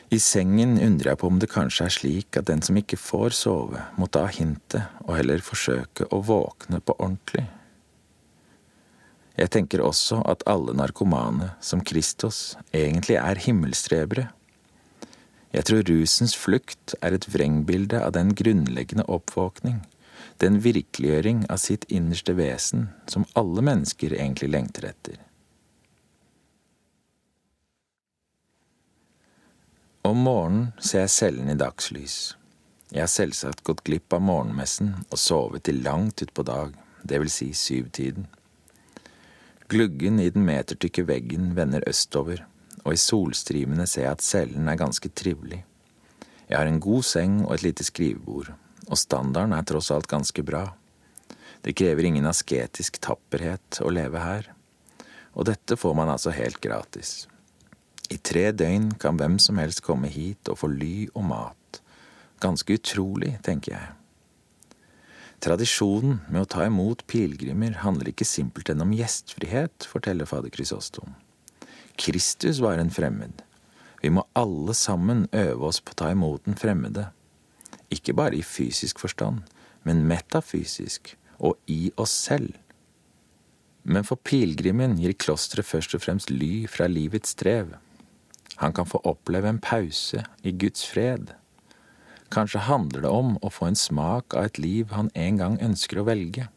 [0.06, 3.34] I sengen undrer jeg på om det kanskje er slik at den som ikke får
[3.34, 7.48] sove, må ta hintet og heller forsøke å våkne på ordentlig.
[9.36, 14.30] Jeg tenker også at alle narkomane, som Kristos, egentlig er himmelstrebere.
[15.52, 19.82] Jeg tror rusens flukt er et vrengbilde av den grunnleggende oppvåkning,
[20.38, 25.18] den virkeliggjøring av sitt innerste vesen som alle mennesker egentlig lengter etter.
[30.06, 32.36] Om morgenen ser jeg cellen i dagslys.
[32.92, 37.32] Jeg har selvsagt gått glipp av morgenmessen og sovet til langt utpå dag, det vil
[37.32, 38.28] si syvtiden.
[39.66, 42.44] Gluggen i den metertykke veggen vender østover,
[42.84, 45.64] og i solstrimene ser jeg at cellen er ganske trivelig.
[46.46, 48.54] Jeg har en god seng og et lite skrivebord,
[48.86, 50.68] og standarden er tross alt ganske bra.
[51.66, 54.52] Det krever ingen asketisk tapperhet å leve her,
[55.34, 57.24] og dette får man altså helt gratis.
[58.10, 61.80] I tre døgn kan hvem som helst komme hit og få ly og mat.
[62.42, 63.94] Ganske utrolig, tenker jeg.
[65.42, 71.16] Tradisjonen med å ta imot pilegrimer handler ikke simpelthen om gjestfrihet, forteller fader Krysostom.
[71.96, 73.42] Kristus var en fremmed.
[74.02, 77.08] Vi må alle sammen øve oss på å ta imot den fremmede.
[77.92, 79.44] Ikke bare i fysisk forstand,
[79.86, 82.54] men metafysisk, og i oss selv.
[83.86, 87.76] Men for pilegrimen gir klosteret først og fremst ly fra livets strev.
[88.56, 91.34] Han kan få oppleve en pause i Guds fred.
[92.32, 96.00] Kanskje handler det om å få en smak av et liv han en gang ønsker
[96.00, 96.48] å velge.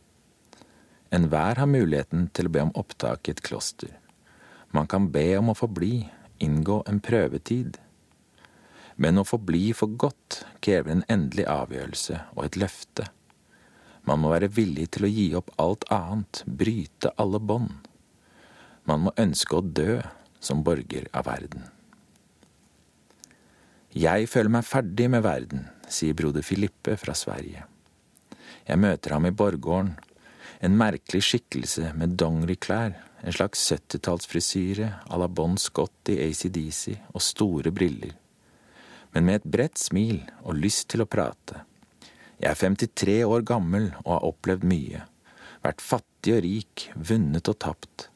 [1.12, 3.92] Enhver har muligheten til å be om opptak i et kloster.
[4.72, 6.06] Man kan be om å få bli,
[6.40, 7.80] inngå en prøvetid.
[8.96, 13.08] Men å få bli for godt krever en endelig avgjørelse og et løfte.
[14.06, 17.90] Man må være villig til å gi opp alt annet, bryte alle bånd.
[18.90, 20.00] Man må ønske å dø
[20.40, 21.68] som borger av verden.
[23.90, 27.64] Jeg føler meg ferdig med verden, sier broder Filippe fra Sverige.
[28.68, 29.96] Jeg møter ham i borggården,
[30.62, 32.94] en merkelig skikkelse med dongeriklær,
[33.26, 38.14] en slags syttitallsfrisyre à la Bon Scott i ACDC og store briller,
[39.16, 41.64] men med et bredt smil og lyst til å prate.
[42.38, 45.02] Jeg er 53 år gammel og har opplevd mye,
[45.66, 48.12] vært fattig og rik, vunnet og tapt,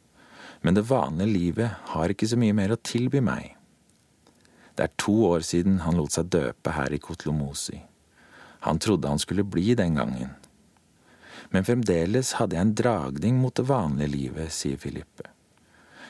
[0.62, 3.56] men det vanlige livet har ikke så mye mer å tilby meg.
[4.74, 7.82] Det er to år siden han lot seg døpe her i Kotlomosi.
[8.66, 10.34] Han trodde han skulle bli den gangen.
[11.54, 15.28] Men fremdeles hadde jeg en dragning mot det vanlige livet, sier Filippe.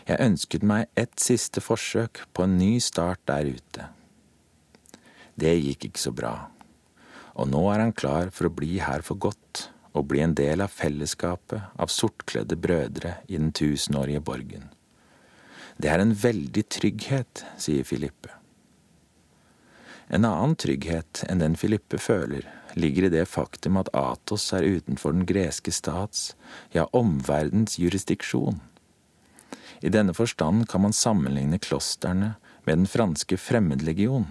[0.08, 3.88] Jeg ønsket meg et siste forsøk på en ny start der ute.
[5.40, 6.34] Det gikk ikke så bra,
[7.34, 10.62] og nå er han klar for å bli her for godt og bli en del
[10.62, 14.70] av fellesskapet av sortkledde brødre i den tusenårige borgen.
[15.78, 18.43] Det er en veldig trygghet, sier Filippe.
[20.14, 22.46] En annen trygghet enn den Filippe føler,
[22.78, 26.36] ligger i det faktum at Atos er utenfor den greske stats,
[26.70, 28.60] ja, omverdens jurisdiksjon.
[29.82, 32.36] I denne forstand kan man sammenligne klostrene
[32.68, 34.30] med den franske fremmedlegion.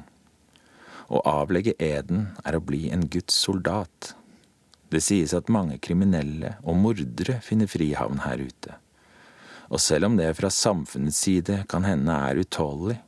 [1.10, 4.14] Å avlegge eden er å bli en Guds soldat.
[4.94, 8.78] Det sies at mange kriminelle og mordere finner frihavn her ute.
[9.66, 13.00] Og selv om det fra samfunnets side kan hende er utålelig,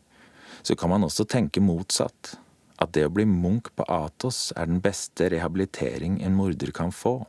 [0.65, 2.41] så kan man også tenke motsatt
[2.83, 7.21] at det å bli munk på Atos er den beste rehabilitering en morder kan få.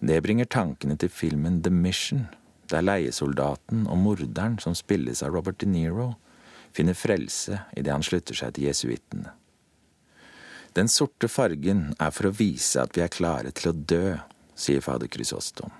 [0.00, 2.26] Det bringer tankene til filmen The Mission,
[2.70, 6.14] der leiesoldaten og morderen, som spilles av Robert De Niro,
[6.76, 9.32] finner frelse idet han slutter seg til jesuittene.
[10.76, 14.16] Den sorte fargen er for å vise at vi er klare til å dø,
[14.56, 15.72] sier fader Krysostom.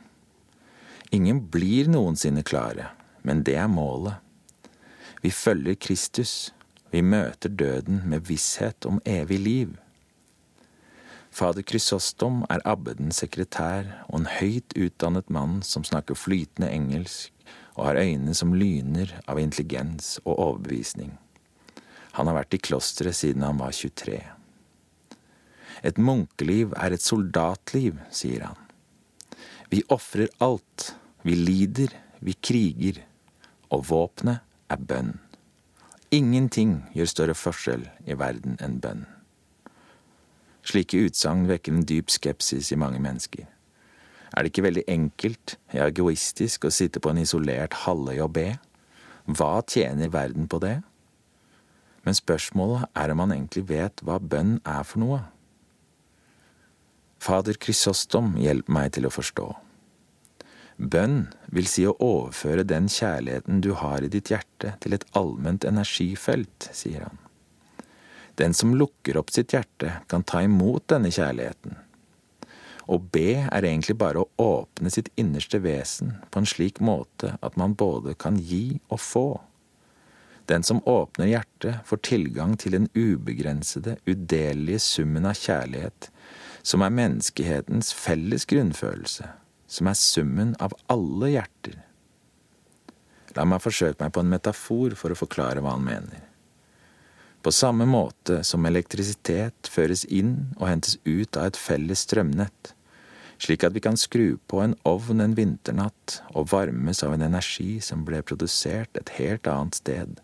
[1.12, 2.88] Ingen blir noensinne klare,
[3.22, 4.16] men det er målet.
[5.20, 6.52] Vi følger Kristus,
[6.90, 9.74] vi møter døden med visshet om evig liv.
[11.36, 17.32] Fader Krysostom er abbedens sekretær og en høyt utdannet mann som snakker flytende engelsk
[17.76, 21.12] og har øyne som lyner av intelligens og overbevisning.
[22.16, 24.22] Han har vært i klosteret siden han var 23.
[25.84, 28.56] Et munkeliv er et soldatliv, sier han.
[29.68, 30.94] Vi ofrer alt,
[31.26, 31.92] vi lider,
[32.24, 33.02] vi kriger,
[33.68, 34.40] og våpenet
[34.72, 35.16] er bønn.
[36.14, 39.06] Ingenting gjør større forskjell i verden enn bønn.
[40.66, 43.46] Slike utsagn vekker en dyp skepsis i mange mennesker.
[44.30, 48.48] Er det ikke veldig enkelt, ja egoistisk, å sitte på en isolert halvøy og be?
[49.26, 50.76] Hva tjener verden på det?
[52.06, 55.20] Men spørsmålet er om man egentlig vet hva bønn er for noe.
[57.18, 59.48] Fader Krysostom hjelper meg til å forstå.
[60.76, 65.64] Bønn vil si å overføre den kjærligheten du har i ditt hjerte, til et allment
[65.64, 67.22] energifelt, sier han.
[68.36, 71.78] Den som lukker opp sitt hjerte, kan ta imot denne kjærligheten.
[72.86, 77.56] Å be er egentlig bare å åpne sitt innerste vesen på en slik måte at
[77.56, 79.26] man både kan gi og få.
[80.46, 86.12] Den som åpner hjertet, får tilgang til den ubegrensede, udelelige summen av kjærlighet,
[86.62, 89.32] som er menneskehetens felles grunnfølelse
[89.66, 91.82] som er summen av alle hjerter.
[93.36, 96.22] La meg forsøke meg på en metafor for å forklare hva han mener.
[97.44, 102.72] På samme måte som elektrisitet føres inn og hentes ut av et felles strømnett,
[103.38, 107.76] slik at vi kan skru på en ovn en vinternatt og varmes av en energi
[107.84, 110.16] som ble produsert et helt annet sted.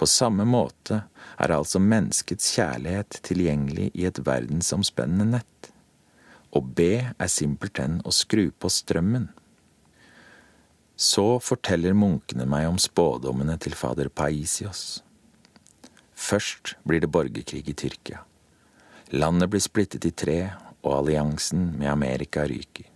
[0.00, 1.02] På samme måte
[1.36, 5.59] er altså menneskets kjærlighet tilgjengelig i et verdensomspennende nett.
[6.50, 9.28] Å be er simpelthen å skru på strømmen.
[10.98, 15.04] Så forteller munkene meg om spådommene til fader Paisios.
[16.10, 18.24] Først blir det borgerkrig i Tyrkia.
[19.14, 20.40] Landet blir splittet i tre,
[20.80, 22.86] og alliansen med Amerika ryker.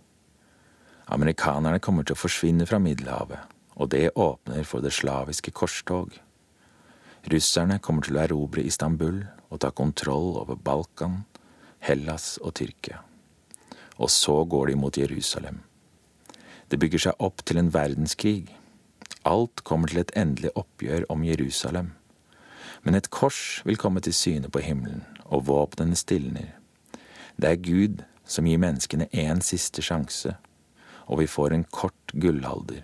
[1.13, 3.39] Amerikanerne kommer til å forsvinne fra Middelhavet,
[3.77, 6.15] og det åpner for det slaviske korstog.
[7.31, 11.21] Russerne kommer til å erobre Istanbul og ta kontroll over Balkan,
[11.85, 13.03] Hellas og Tyrkia
[13.97, 15.61] og så går de mot Jerusalem.
[16.69, 18.49] Det bygger seg opp til en verdenskrig.
[19.25, 21.93] Alt kommer til et endelig oppgjør om Jerusalem.
[22.83, 26.53] Men et kors vil komme til syne på himmelen, og våpnene stilner.
[27.37, 30.35] Det er Gud som gir menneskene en siste sjanse,
[31.05, 32.83] og vi får en kort gullalder.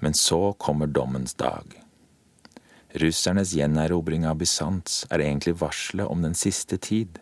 [0.00, 1.76] Men så kommer dommens dag.
[2.98, 7.20] Russernes gjenerobring av Bysants er egentlig varselet om den siste tid.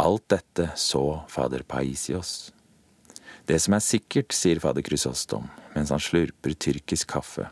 [0.00, 2.52] Alt dette så fader Paisios.
[3.44, 7.44] Det som er sikkert, sier fader Krysostom mens han slurper tyrkisk kaffe,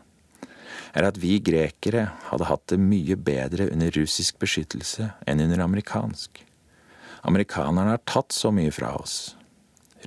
[0.97, 6.41] er at vi grekere hadde hatt det mye bedre under russisk beskyttelse enn under amerikansk.
[7.29, 9.35] Amerikanerne har tatt så mye fra oss.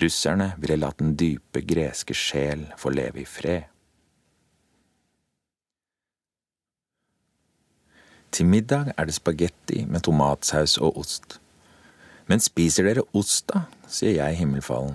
[0.02, 3.68] Russerne ville latt den dype greske sjel få leve i fred.
[8.32, 11.41] Til middag er det spagetti med tomatsaus og ost.
[12.32, 13.66] Men spiser dere ost, da?
[13.92, 14.94] sier jeg himmelfallen.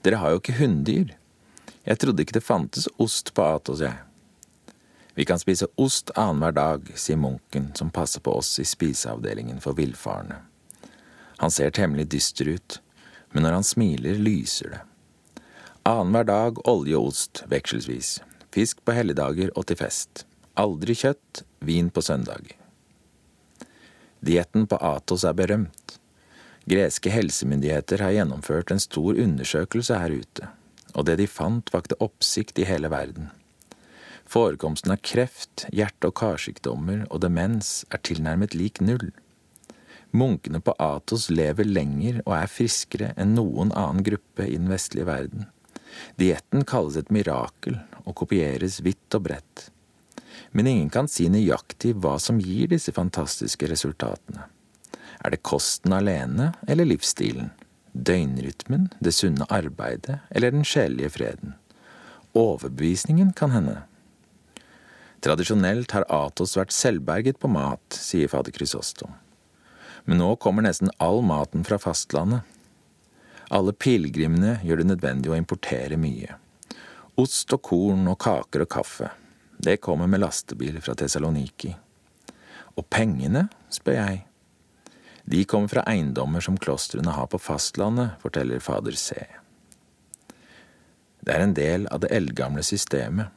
[0.00, 1.10] Dere har jo ikke hunndyr.
[1.84, 3.92] Jeg trodde ikke det fantes ost på Atos, jeg.
[5.12, 9.76] Vi kan spise ost annenhver dag, sier munken som passer på oss i spiseavdelingen for
[9.76, 10.38] villfarne.
[11.42, 12.78] Han ser temmelig dyster ut,
[13.36, 14.80] men når han smiler, lyser det.
[15.84, 18.14] Annenhver dag olje og ost, vekselsvis.
[18.48, 20.24] Fisk på helligdager og til fest.
[20.56, 22.56] Aldri kjøtt, vin på søndager.
[24.24, 25.81] Dietten på Atos er berømt.
[26.70, 30.50] Greske helsemyndigheter har gjennomført en stor undersøkelse her ute,
[30.94, 33.32] og det de fant vakte oppsikt i hele verden.
[34.32, 39.10] Forekomsten av kreft, hjerte- og karsykdommer og demens er tilnærmet lik null.
[40.12, 45.08] Munkene på Atos lever lenger og er friskere enn noen annen gruppe i den vestlige
[45.08, 45.48] verden.
[46.20, 49.68] Dietten kalles et mirakel og kopieres vidt og bredt.
[50.52, 54.51] Men ingen kan si nøyaktig hva som gir disse fantastiske resultatene.
[55.22, 57.52] Er det kosten alene eller livsstilen?
[57.92, 61.54] Døgnrytmen, det sunne arbeidet eller den sjelelige freden?
[62.32, 63.82] Overbevisningen, kan hende.
[65.22, 69.12] Tradisjonelt har Atos vært selvberget på mat, sier fader Krysostom.
[70.08, 72.42] Men nå kommer nesten all maten fra fastlandet.
[73.52, 76.40] Alle pilegrimene gjør det nødvendig å importere mye.
[77.20, 79.12] Ost og korn og kaker og kaffe.
[79.62, 81.70] Det kommer med lastebil fra Tessaloniki.
[82.74, 84.22] Og pengene, spør jeg.
[85.24, 89.22] De kommer fra eiendommer som klostrene har på fastlandet, forteller fader C.
[91.22, 93.30] Det er en del av det eldgamle systemet.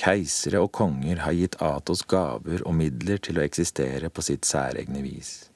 [0.00, 5.04] Keisere og konger har gitt Atos gaver og midler til å eksistere på sitt særegne
[5.04, 5.52] vis.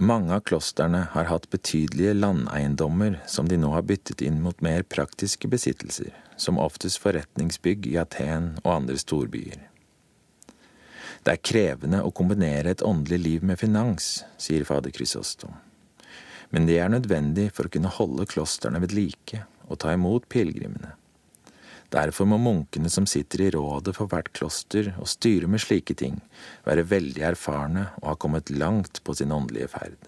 [0.00, 4.82] Mange av klostrene har hatt betydelige landeiendommer som de nå har byttet inn mot mer
[4.82, 9.69] praktiske besittelser, som oftest forretningsbygg i Aten og andre storbyer.
[11.20, 15.52] Det er krevende å kombinere et åndelig liv med finans, sier fader Krysostom.
[16.50, 20.94] Men det er nødvendig for å kunne holde klostrene ved like og ta imot pilegrimene.
[21.90, 26.20] Derfor må munkene som sitter i rådet for hvert kloster og styrer med slike ting,
[26.66, 29.98] være veldig erfarne og ha kommet langt på sin åndelige ferd.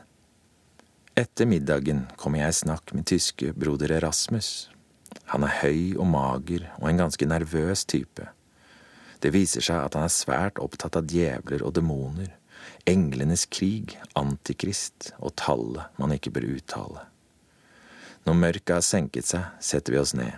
[1.18, 4.70] Etter middagen kommer jeg i snakk med tyske broder Erasmus.
[5.34, 8.30] Han er høy og mager og en ganske nervøs type.
[9.22, 12.32] Det viser seg at han er svært opptatt av djevler og demoner,
[12.90, 17.06] englenes krig, antikrist og tallet man ikke bør uttale.
[18.26, 20.34] Når mørket har senket seg, setter vi oss ned.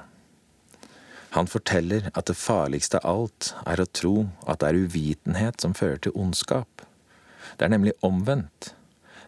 [1.34, 4.14] Han forteller at det farligste av alt er å tro
[4.46, 6.84] at det er uvitenhet som fører til ondskap.
[7.56, 8.72] Det er nemlig omvendt.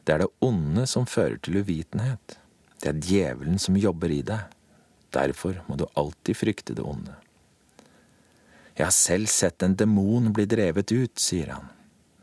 [0.06, 2.38] Det er det onde som fører til uvitenhet.
[2.78, 4.46] Det er djevelen som jobber i deg.
[5.16, 7.16] Derfor må du alltid frykte det onde.
[8.76, 11.70] Jeg har selv sett en demon bli drevet ut, sier han.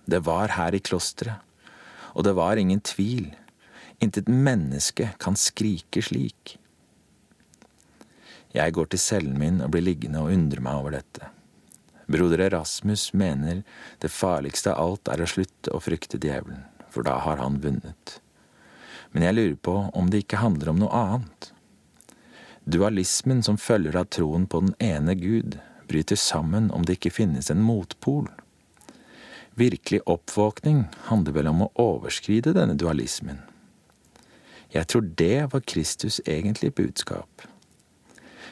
[0.06, 1.42] Det var her i klosteret,
[2.14, 3.32] og det var ingen tvil.
[4.04, 6.58] Intet menneske kan skrike slik.
[8.54, 11.32] Jeg går til cellen min og blir liggende og undre meg over dette.
[12.06, 13.64] Broder Erasmus mener
[14.04, 16.62] det farligste av alt er å slutte å frykte djevelen,
[16.94, 18.20] for da har han vunnet.
[19.10, 21.50] Men jeg lurer på om det ikke handler om noe annet.
[22.70, 25.58] Dualismen som følger av troen på den ene Gud,
[25.94, 28.26] bryter sammen om det ikke finnes en motpol.
[29.54, 33.44] Virkelig oppvåkning handler vel om å overskride denne dualismen.
[34.74, 37.44] Jeg tror det var Kristus' egentlige budskap.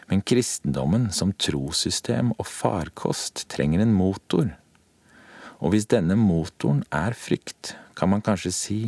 [0.06, 4.52] Men kristendommen som trossystem og farkost trenger en motor.
[5.58, 8.80] Og hvis denne motoren er frykt, kan man kanskje si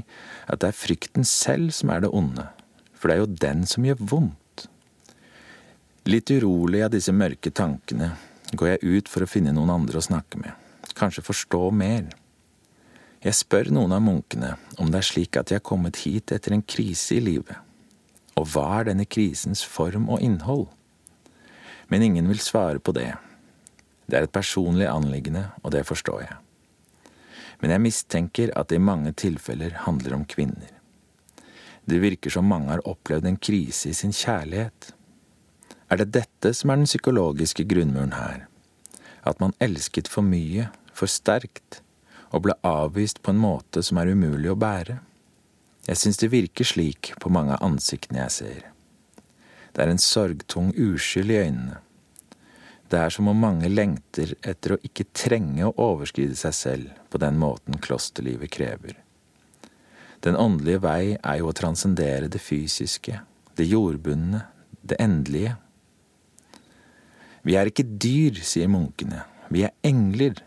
[0.46, 2.46] at det er frykten selv som er det onde,
[2.94, 4.68] for det er jo den som gjør vondt.
[6.06, 8.12] Litt urolig av disse mørke tankene
[8.60, 10.54] går jeg ut for å finne noen andre å snakke med,
[10.98, 12.12] kanskje forstå mer.
[13.24, 16.56] Jeg spør noen av munkene om det er slik at de har kommet hit etter
[16.56, 17.56] en krise i livet,
[18.36, 20.68] og hva er denne krisens form og innhold?
[21.88, 23.12] Men ingen vil svare på det.
[24.08, 26.40] Det er et personlig anliggende, og det forstår jeg.
[27.62, 30.72] Men jeg mistenker at det i mange tilfeller handler om kvinner.
[31.88, 34.92] Det virker som mange har opplevd en krise i sin kjærlighet.
[35.94, 38.48] Er det dette som er den psykologiske grunnmuren her?
[39.30, 41.84] At man elsket for mye, for sterkt,
[42.34, 44.96] og ble avvist på en måte som er umulig å bære.
[45.86, 48.64] Jeg syns det virker slik på mange av ansiktene jeg ser.
[49.70, 51.78] Det er en sorgtung uskyld i øynene.
[52.90, 57.22] Det er som om mange lengter etter å ikke trenge å overskride seg selv på
[57.22, 58.98] den måten klosterlivet krever.
[60.26, 63.20] Den åndelige vei er jo å transcendere det fysiske,
[63.58, 64.48] det jordbundne,
[64.82, 65.60] det endelige.
[67.44, 70.40] Vi er ikke dyr, sier munkene, vi er engler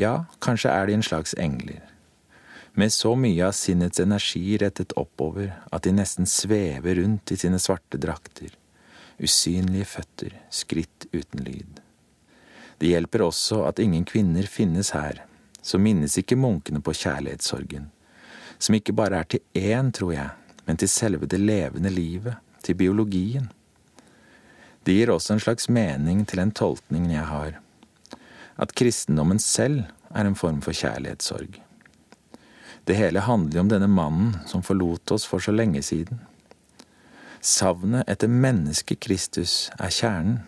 [0.00, 1.82] ja, kanskje er de en slags engler.
[2.72, 7.58] Med så mye av sinnets energi rettet oppover at de nesten svever rundt i sine
[7.60, 8.54] svarte drakter,
[9.20, 11.80] usynlige føtter, skritt uten lyd.
[12.80, 15.24] Det hjelper også at ingen kvinner finnes her,
[15.60, 17.90] så minnes ikke munkene på kjærlighetssorgen,
[18.58, 20.30] som ikke bare er til én, tror jeg,
[20.64, 23.50] men til selve det levende livet, til biologien.
[24.84, 27.58] Det gir også en slags mening til den tolkningen jeg har
[28.60, 31.56] at kristendommen selv er en form for kjærlighetssorg.
[32.88, 36.20] Det hele handler om denne mannen som forlot oss for så lenge siden.
[37.40, 40.40] Savnet etter mennesket Kristus er kjernen.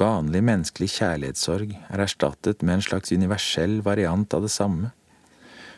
[0.00, 4.92] Vanlig menneskelig kjærlighetssorg er erstattet med en slags universell variant av det samme.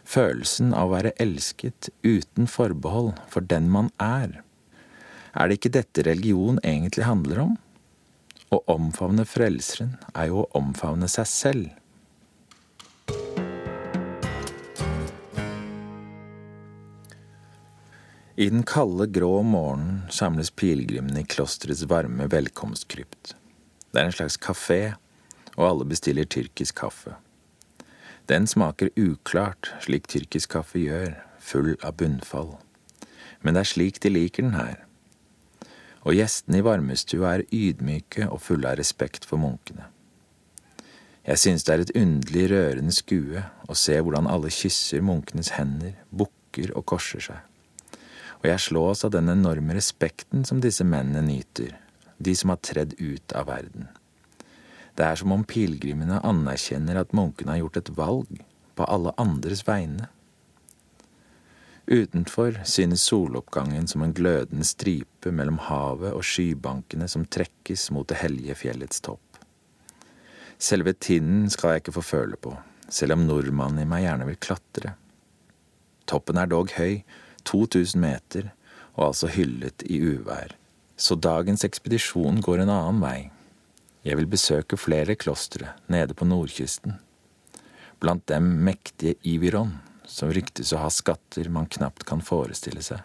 [0.09, 4.43] Følelsen av å være elsket uten forbehold for den man er.
[5.35, 7.57] Er det ikke dette religion egentlig handler om?
[8.49, 11.75] Å omfavne Frelseren er jo å omfavne seg selv.
[18.39, 23.35] I den kalde, grå morgenen samles pilegrimene i klosterets varme velkomstkrypt.
[23.93, 24.95] Det er en slags kafé,
[25.59, 27.19] og alle bestiller tyrkisk kaffe.
[28.31, 32.55] Den smaker uklart, slik tyrkisk kaffe gjør, full av bunnfall.
[33.43, 34.88] Men det er slik de liker den her.
[36.07, 39.89] Og gjestene i varmestua er ydmyke og fulle av respekt for munkene.
[41.29, 45.99] Jeg synes det er et underlig rørende skue å se hvordan alle kysser munkenes hender,
[46.09, 47.43] bukker og korser seg.
[48.39, 51.75] Og jeg slås av den enorme respekten som disse mennene nyter,
[52.17, 53.91] de som har tredd ut av verden.
[54.97, 58.41] Det er som om pilegrimene anerkjenner at munkene har gjort et valg
[58.79, 60.09] på alle andres vegne.
[61.91, 68.19] Utenfor synes soloppgangen som en glødende stripe mellom havet og skybankene som trekkes mot det
[68.21, 69.41] hellige fjellets topp.
[70.61, 72.53] Selve tinden skal jeg ikke få føle på,
[72.93, 74.93] selv om nordmannen i meg gjerne vil klatre.
[76.05, 77.01] Toppen er dog høy,
[77.49, 78.53] 2000 meter,
[78.99, 80.59] og altså hyllet i uvær.
[80.99, 83.31] Så dagens ekspedisjon går en annen vei.
[84.05, 87.01] Jeg vil besøke flere klostre nede på nordkysten.
[87.97, 89.79] Blant dem mektige Iviron,
[90.09, 93.05] som ryktes å ha skatter man knapt kan forestille seg.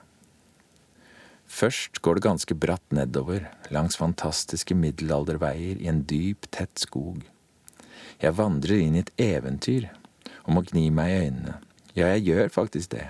[1.53, 7.21] Først går det ganske bratt nedover, langs fantastiske middelalderveier i en dyp, tett skog.
[8.23, 9.89] Jeg vandrer inn i et eventyr
[10.45, 11.57] og må gni meg i øynene.
[11.93, 13.09] Ja, jeg gjør faktisk det.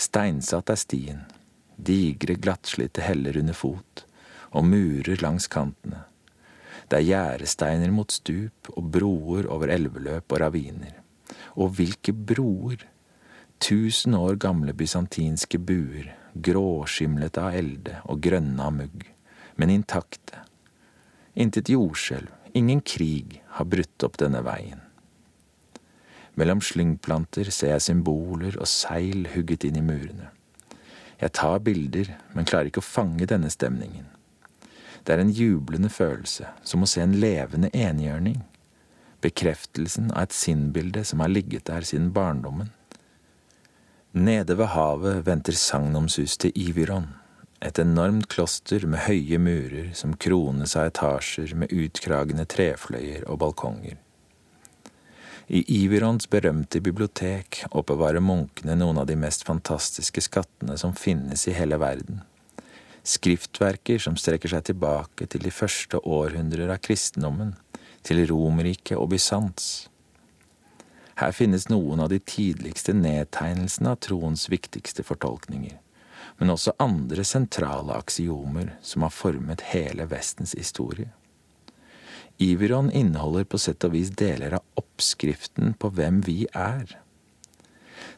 [0.00, 1.26] Steinsatt er stien,
[1.76, 4.06] digre, glattslitte heller under fot,
[4.56, 6.06] og murer langs kantene.
[6.88, 10.99] Det er gjerdesteiner mot stup og broer over elveløp og raviner.
[11.56, 12.86] Og hvilke broer!
[13.60, 19.02] Tusen år gamle bysantinske buer, gråskimlete av elde og grønne av mugg,
[19.60, 20.46] men intakte.
[21.36, 24.80] Intet jordskjelv, ingen krig har brutt opp denne veien.
[26.40, 30.30] Mellom slyngplanter ser jeg symboler og seil hugget inn i murene.
[31.20, 34.06] Jeg tar bilder, men klarer ikke å fange denne stemningen.
[35.04, 38.40] Det er en jublende følelse, som å se en levende enhjørning.
[39.20, 42.70] Bekreftelsen av et sinnbilde som har ligget der siden barndommen.
[44.12, 47.12] Nede ved havet venter sagnomsus til Iviron,
[47.62, 53.98] et enormt kloster med høye murer som krones av etasjer med utkragende trefløyer og balkonger.
[55.50, 61.54] I Ivirons berømte bibliotek oppbevarer munkene noen av de mest fantastiske skattene som finnes i
[61.56, 62.20] hele verden.
[63.02, 67.56] Skriftverker som strekker seg tilbake til de første århundrer av kristendommen,
[68.06, 69.90] til Romerriket og Bysants.
[71.20, 75.76] Her finnes noen av de tidligste nedtegnelsene av troens viktigste fortolkninger,
[76.40, 81.10] men også andre sentrale aksiomer som har formet hele Vestens historie.
[82.40, 86.96] Iviron inneholder på sett og vis deler av oppskriften på hvem vi er.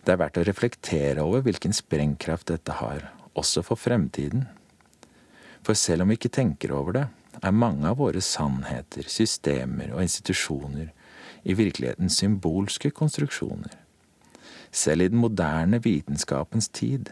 [0.06, 4.46] Det er verdt å reflektere over hvilken sprengkraft dette har, også for fremtiden.
[5.66, 7.04] For selv om vi ikke tenker over det,
[7.42, 10.92] er mange av våre sannheter, systemer og institusjoner
[11.42, 13.74] i virkeligheten symbolske konstruksjoner.
[14.72, 17.10] Selv i den moderne vitenskapens tid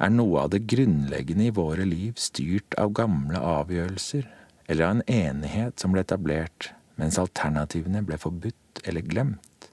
[0.00, 4.26] er noe av det grunnleggende i våre liv styrt av gamle avgjørelser
[4.66, 9.68] eller av en enighet som ble etablert mens alternativene ble forbudt eller glemt.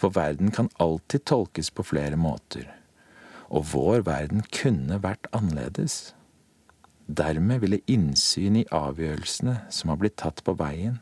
[0.00, 2.68] For verden kan alltid tolkes på flere måter,
[3.52, 6.14] og vår verden kunne vært annerledes.
[7.10, 11.00] Dermed ville innsyn i avgjørelsene som har blitt tatt på veien,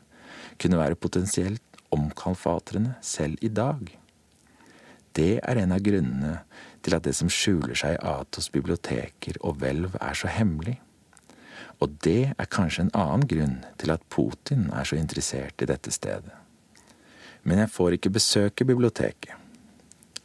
[0.57, 3.91] kunne være potensielt omkalfatrende selv i dag.
[5.13, 6.39] Det er en av grunnene
[6.85, 10.79] til at det som skjuler seg i Atos biblioteker og hvelv, er så hemmelig.
[11.79, 15.93] Og det er kanskje en annen grunn til at Putin er så interessert i dette
[15.93, 16.33] stedet.
[17.43, 19.35] Men jeg får ikke besøke biblioteket.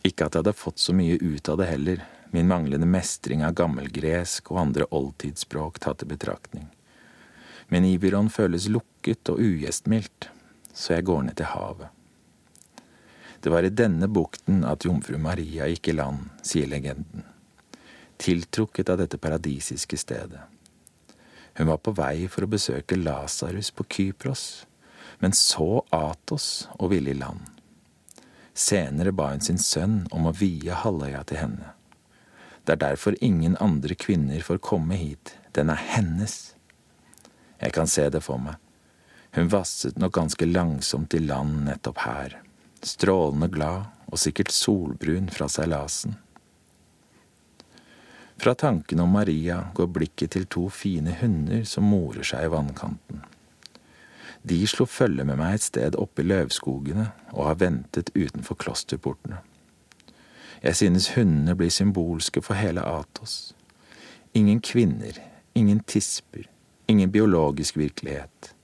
[0.04, 2.02] Ikke at jeg hadde fått så mye ut av det heller,
[2.34, 6.64] min manglende mestring av gammelgresk og andre oldtidsspråk tatt i betraktning.
[7.70, 10.28] Men Ibiron føles lukket og ugjestmildt,
[10.74, 11.92] så jeg går ned til havet.
[13.38, 17.22] Det var i denne bukten at jomfru Maria gikk i land, sier legenden.
[18.18, 20.42] Tiltrukket av dette paradisiske stedet.
[21.54, 24.64] Hun var på vei for å besøke Lasarus på Kypros,
[25.22, 27.46] men så Atos og ville i land.
[28.54, 31.73] Senere ba hun sin sønn om å vie halvøya til henne.
[32.64, 36.54] Det er derfor ingen andre kvinner får komme hit, den er hennes.
[37.60, 38.56] Jeg kan se det for meg.
[39.34, 42.38] Hun vasset nok ganske langsomt i land nettopp her,
[42.82, 46.16] strålende glad og sikkert solbrun fra seilasen.
[48.36, 53.22] Fra tanken om Maria går blikket til to fine hunder som morer seg i vannkanten.
[54.44, 59.38] De slo følge med meg et sted oppe i løvskogene og har ventet utenfor klosterportene.
[60.64, 63.52] Jeg synes hundene blir symbolske for hele Atos.
[64.32, 65.18] Ingen kvinner,
[65.52, 66.46] ingen tisper,
[66.88, 68.54] ingen biologisk virkelighet.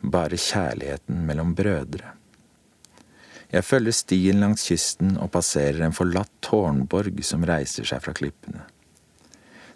[0.00, 2.12] Bare kjærligheten mellom brødre.
[3.48, 8.66] Jeg følger stien langs kysten og passerer en forlatt tårnborg som reiser seg fra klippene.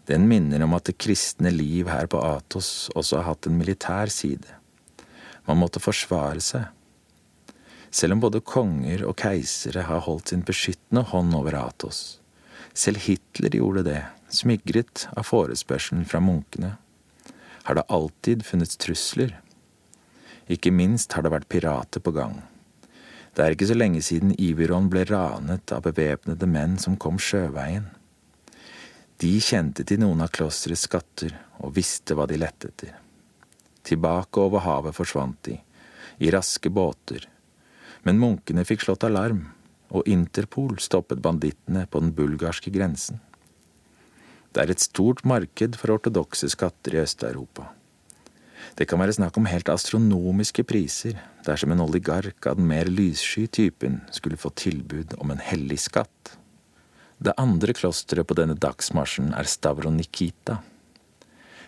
[0.05, 4.13] Den minner om at det kristne liv her på Atos også har hatt en militær
[4.13, 4.59] side.
[5.49, 6.69] Man måtte forsvare seg.
[7.93, 12.23] Selv om både konger og keisere har holdt sin beskyttende hånd over Atos.
[12.73, 14.01] Selv Hitler gjorde det,
[14.33, 16.79] smigret av forespørselen fra munkene.
[17.69, 19.37] Har det alltid funnes trusler?
[20.49, 22.41] Ikke minst har det vært pirater på gang.
[23.37, 27.87] Det er ikke så lenge siden Iviron ble ranet av bevæpnede menn som kom sjøveien.
[29.21, 32.97] De kjente til noen av klosterets skatter og visste hva de lette etter.
[33.85, 35.59] Tilbake over havet forsvant de,
[36.25, 37.29] i raske båter,
[38.07, 39.47] men munkene fikk slått alarm,
[39.93, 43.21] og Interpol stoppet bandittene på den bulgarske grensen.
[44.53, 47.71] Det er et stort marked for ortodokse skatter i Øst-Europa.
[48.77, 53.47] Det kan være snakk om helt astronomiske priser dersom en oligark av den mer lyssky
[53.47, 56.37] typen skulle få tilbud om en hellig skatt.
[57.23, 60.59] Det andre klosteret på denne dagsmarsjen er Stavronikita.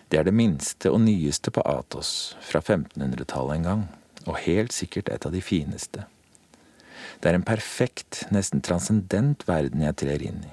[0.09, 3.85] Det er det minste og nyeste på Atos, fra 1500-tallet en gang,
[4.25, 6.05] og helt sikkert et av de fineste.
[7.25, 10.51] Det er en perfekt, nesten transcendent verden jeg trer inn i.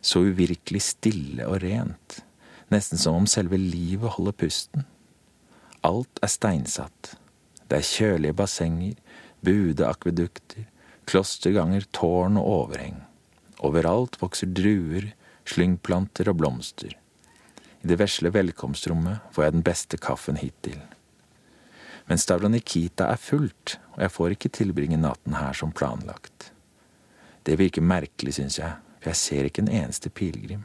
[0.00, 2.22] Så uvirkelig stille og rent,
[2.72, 4.86] nesten som om selve livet holder pusten.
[5.84, 7.10] Alt er steinsatt.
[7.68, 8.96] Det er kjølige bassenger,
[9.44, 10.64] buede akvedukter,
[11.04, 13.02] klosterganger, tårn og overheng.
[13.60, 15.12] Overalt vokser druer,
[15.44, 16.96] slyngplanter og blomster.
[17.84, 20.80] I det vesle velkomstrommet får jeg den beste kaffen hittil.
[22.10, 26.50] Men Stavronikita er fullt, og jeg får ikke tilbringe natten her som planlagt.
[27.44, 30.64] Det virker merkelig, syns jeg, for jeg ser ikke en eneste pilegrim.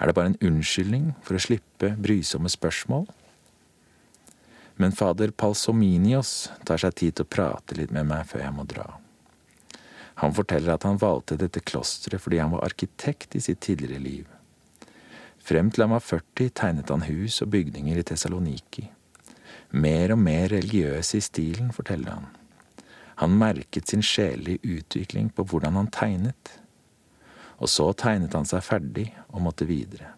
[0.00, 3.08] Er det bare en unnskyldning for å slippe brysomme spørsmål?
[4.80, 8.64] men fader Palsominios tar seg tid til å prate litt med meg før jeg må
[8.68, 8.86] dra.
[10.22, 14.30] Han forteller at han valgte dette klosteret fordi han var arkitekt i sitt tidligere liv.
[15.44, 18.86] Frem til han var 40, tegnet han hus og bygninger i Tessaloniki.
[19.70, 22.30] Mer og mer religiøs i stilen, forteller han.
[23.20, 26.56] Han merket sin sjelelige utvikling på hvordan han tegnet.
[27.60, 30.14] Og så tegnet han seg ferdig og måtte videre.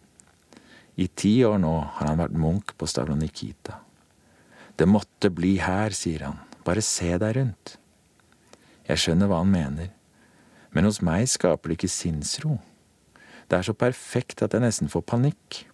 [0.96, 3.80] I ti år nå har han vært munk på Stavronikita.
[4.76, 7.76] Det måtte bli her, sier han, bare se deg rundt.
[8.88, 9.90] Jeg skjønner hva han mener,
[10.72, 12.56] men hos meg skaper det ikke sinnsro.
[13.48, 15.64] Det er så perfekt at jeg nesten får panikk.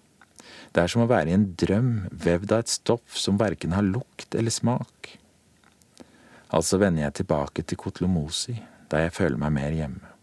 [0.73, 3.87] Det er som å være i en drøm vevd av et stoff som verken har
[3.87, 5.14] lukt eller smak.
[6.55, 8.57] Altså vender jeg tilbake til Kotlomosi,
[8.89, 10.14] der jeg føler meg mer hjemme.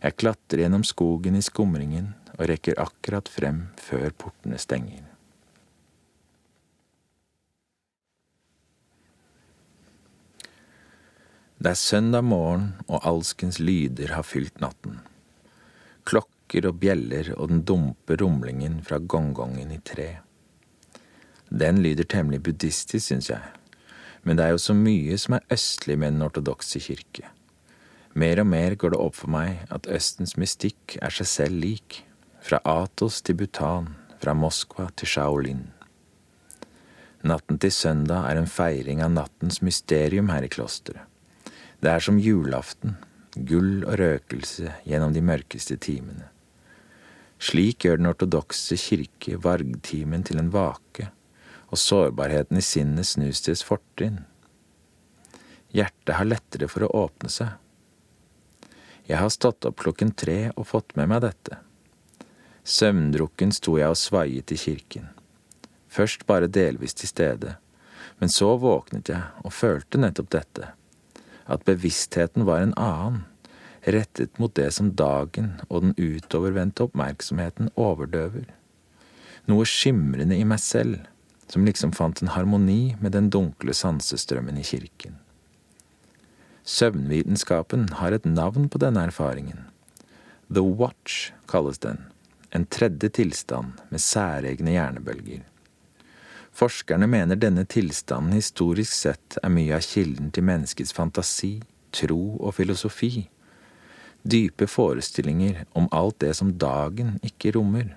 [0.00, 5.04] Jeg klatrer gjennom skogen i skumringen og rekker akkurat frem før portene stenger.
[11.60, 15.02] Det er søndag morgen, og alskens lyder har fylt natten.
[16.50, 20.18] Klokker og bjeller og den dumpe rumlingen fra gongongen i tre.
[21.46, 23.42] Den lyder temmelig buddhistisk, syns jeg,
[24.26, 27.28] men det er jo så mye som er østlig med den ortodokse kirke.
[28.18, 32.00] Mer og mer går det opp for meg at Østens mystikk er seg selv lik,
[32.42, 35.68] fra Atos til Bhutan, fra Moskva til Shaolin.
[37.22, 41.06] Natten til søndag er en feiring av nattens mysterium her i klosteret.
[41.78, 42.98] Det er som julaften,
[43.38, 46.26] gull og røkelse gjennom de mørkeste timene.
[47.40, 51.08] Slik gjør den ortodokse kirke vargtimen til en vake,
[51.72, 54.18] og sårbarheten i sinnet snus til et fortrinn.
[55.72, 57.54] Hjertet har lettere for å åpne seg.
[59.08, 61.62] Jeg har stått opp klokken tre og fått med meg dette.
[62.62, 65.08] Søvndrukken sto jeg og svaiet i kirken.
[65.90, 67.56] Først bare delvis til stede,
[68.20, 70.74] men så våknet jeg og følte nettopp dette
[71.50, 73.24] at bevisstheten var en annen,
[73.84, 78.46] rettet mot det som dagen og den utovervendte oppmerksomheten overdøver.
[79.48, 81.00] Noe skimrende i meg selv,
[81.50, 85.16] som liksom fant en harmoni med den dunkle sansestrømmen i kirken.
[86.64, 89.64] Søvnvitenskapen har et navn på denne erfaringen.
[90.52, 92.04] The Watch kalles den,
[92.50, 95.42] en tredje tilstand med særegne hjernebølger.
[96.52, 101.60] Forskerne mener denne tilstanden historisk sett er mye av kilden til menneskets fantasi,
[101.94, 103.28] tro og filosofi.
[104.22, 107.96] Dype forestillinger om alt det som dagen ikke rommer.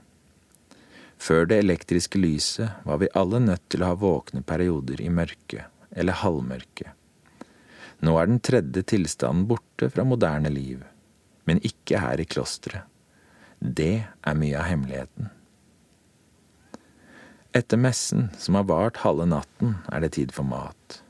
[1.20, 5.68] Før det elektriske lyset var vi alle nødt til å ha våkne perioder i mørke,
[5.92, 6.94] eller halvmørke.
[8.04, 10.82] Nå er den tredje tilstanden borte fra moderne liv,
[11.48, 12.88] men ikke her i klosteret.
[13.64, 15.30] Det er mye av hemmeligheten.
[17.56, 21.04] Etter messen, som har vart halve natten, er det tid for mat.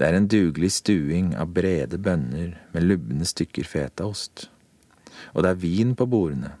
[0.00, 4.46] Det er en dugelig stuing av brede bønner med lubne stykker fetaost.
[5.36, 6.54] Og det er vin på bordene.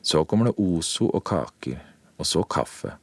[0.00, 1.82] Så kommer det ozo og kaker,
[2.16, 2.94] og så kaffe.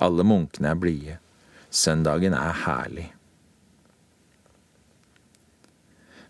[0.00, 1.18] Alle munkene er blide.
[1.68, 3.10] Søndagen er herlig.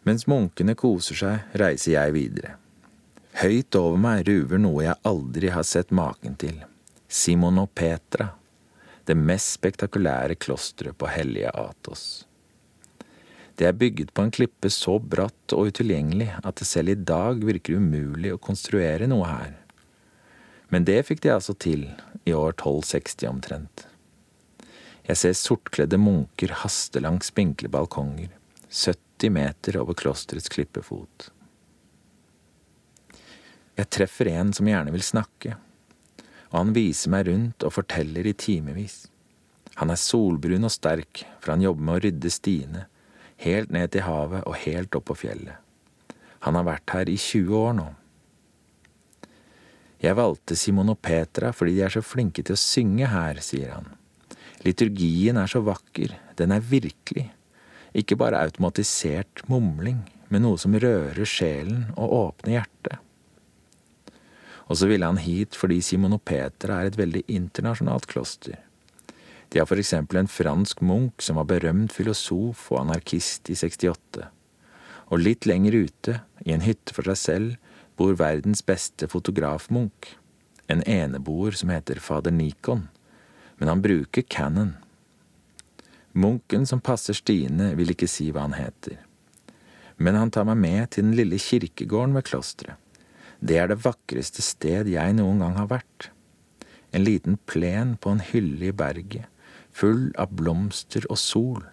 [0.02, 2.56] Mens munkene koser seg, reiser jeg videre.
[3.38, 6.58] Høyt over meg ruver noe jeg aldri har sett maken til.
[7.06, 8.32] Simonopetra,
[9.08, 12.24] det mest spektakulære klosteret på hellige Atos.
[13.58, 17.42] Det er bygget på en klippe så bratt og utilgjengelig at det selv i dag
[17.44, 19.56] virker umulig å konstruere noe her.
[20.72, 21.84] Men det fikk de altså til,
[22.24, 23.86] i år 1260 omtrent.
[25.04, 28.30] Jeg ser sortkledde munker haste langs spinkle balkonger,
[28.70, 31.28] 70 meter over klosterets klippefot.
[33.76, 35.58] Jeg treffer en som gjerne vil snakke,
[36.52, 39.06] og han viser meg rundt og forteller i timevis.
[39.80, 42.84] Han er solbrun og sterk, for han jobber med å rydde stiene,
[43.42, 45.56] helt ned til havet og helt opp på fjellet.
[46.44, 47.88] Han har vært her i 20 år nå.
[50.02, 53.76] Jeg valgte Simon og Petra fordi de er så flinke til å synge her, sier
[53.76, 53.86] han.
[54.66, 57.30] Liturgien er så vakker, den er virkelig,
[57.96, 63.00] ikke bare automatisert mumling, men noe som rører sjelen og åpner hjertet.
[64.72, 68.56] Og så ville han hit fordi Simon og Petra er et veldig internasjonalt kloster.
[69.52, 74.24] De har for eksempel en fransk munk som var berømt filosof og anarkist i 68.
[75.12, 76.14] Og litt lenger ute,
[76.48, 80.14] i en hytte for seg selv, bor verdens beste fotografmunk.
[80.72, 82.86] En eneboer som heter fader Nikon.
[83.60, 84.78] Men han bruker Cannon.
[86.16, 88.96] Munken som passer Stine, vil ikke si hva han heter.
[90.00, 92.81] Men han tar meg med til den lille kirkegården ved klosteret.
[93.42, 96.12] Det er det vakreste sted jeg noen gang har vært.
[96.94, 99.26] En liten plen på en hylle i berget,
[99.74, 101.64] full av blomster og sol,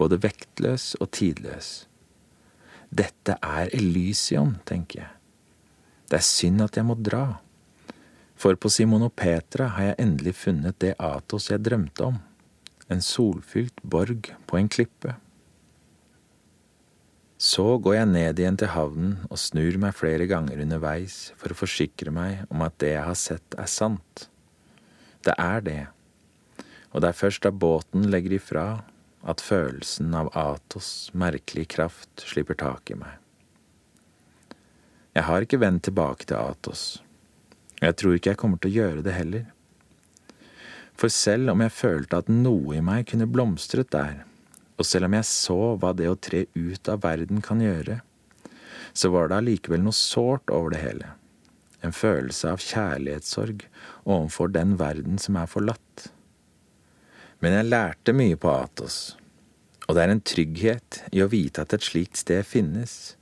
[0.00, 1.88] både vektløs og tidløs.
[2.88, 5.12] Dette er Elysion, tenker jeg.
[6.08, 7.42] Det er synd at jeg må dra.
[8.38, 12.20] For på Simonopetra har jeg endelig funnet det Atos jeg drømte om,
[12.88, 15.18] en solfylt borg på en klippe.
[17.38, 21.58] Så går jeg ned igjen til havnen og snur meg flere ganger underveis for å
[21.60, 24.24] forsikre meg om at det jeg har sett, er sant.
[25.22, 25.82] Det er det,
[26.90, 28.66] og det er først da båten legger ifra
[29.22, 33.14] at følelsen av Atos merkelige kraft slipper tak i meg.
[35.14, 37.04] Jeg har ikke vendt tilbake til Atos,
[37.78, 39.46] og jeg tror ikke jeg kommer til å gjøre det heller.
[40.98, 44.24] For selv om jeg følte at noe i meg kunne blomstret der,
[44.78, 48.00] og selv om jeg så hva det å tre ut av verden kan gjøre,
[48.94, 51.12] så var det allikevel noe sårt over det hele,
[51.82, 53.64] en følelse av kjærlighetssorg
[54.04, 56.08] overfor den verden som er forlatt.
[57.42, 59.16] Men jeg lærte mye på Atos,
[59.86, 63.16] og det er en trygghet i å vite at et slikt sted finnes,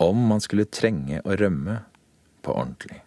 [0.00, 1.82] om man skulle trenge å rømme
[2.44, 3.03] på ordentlig.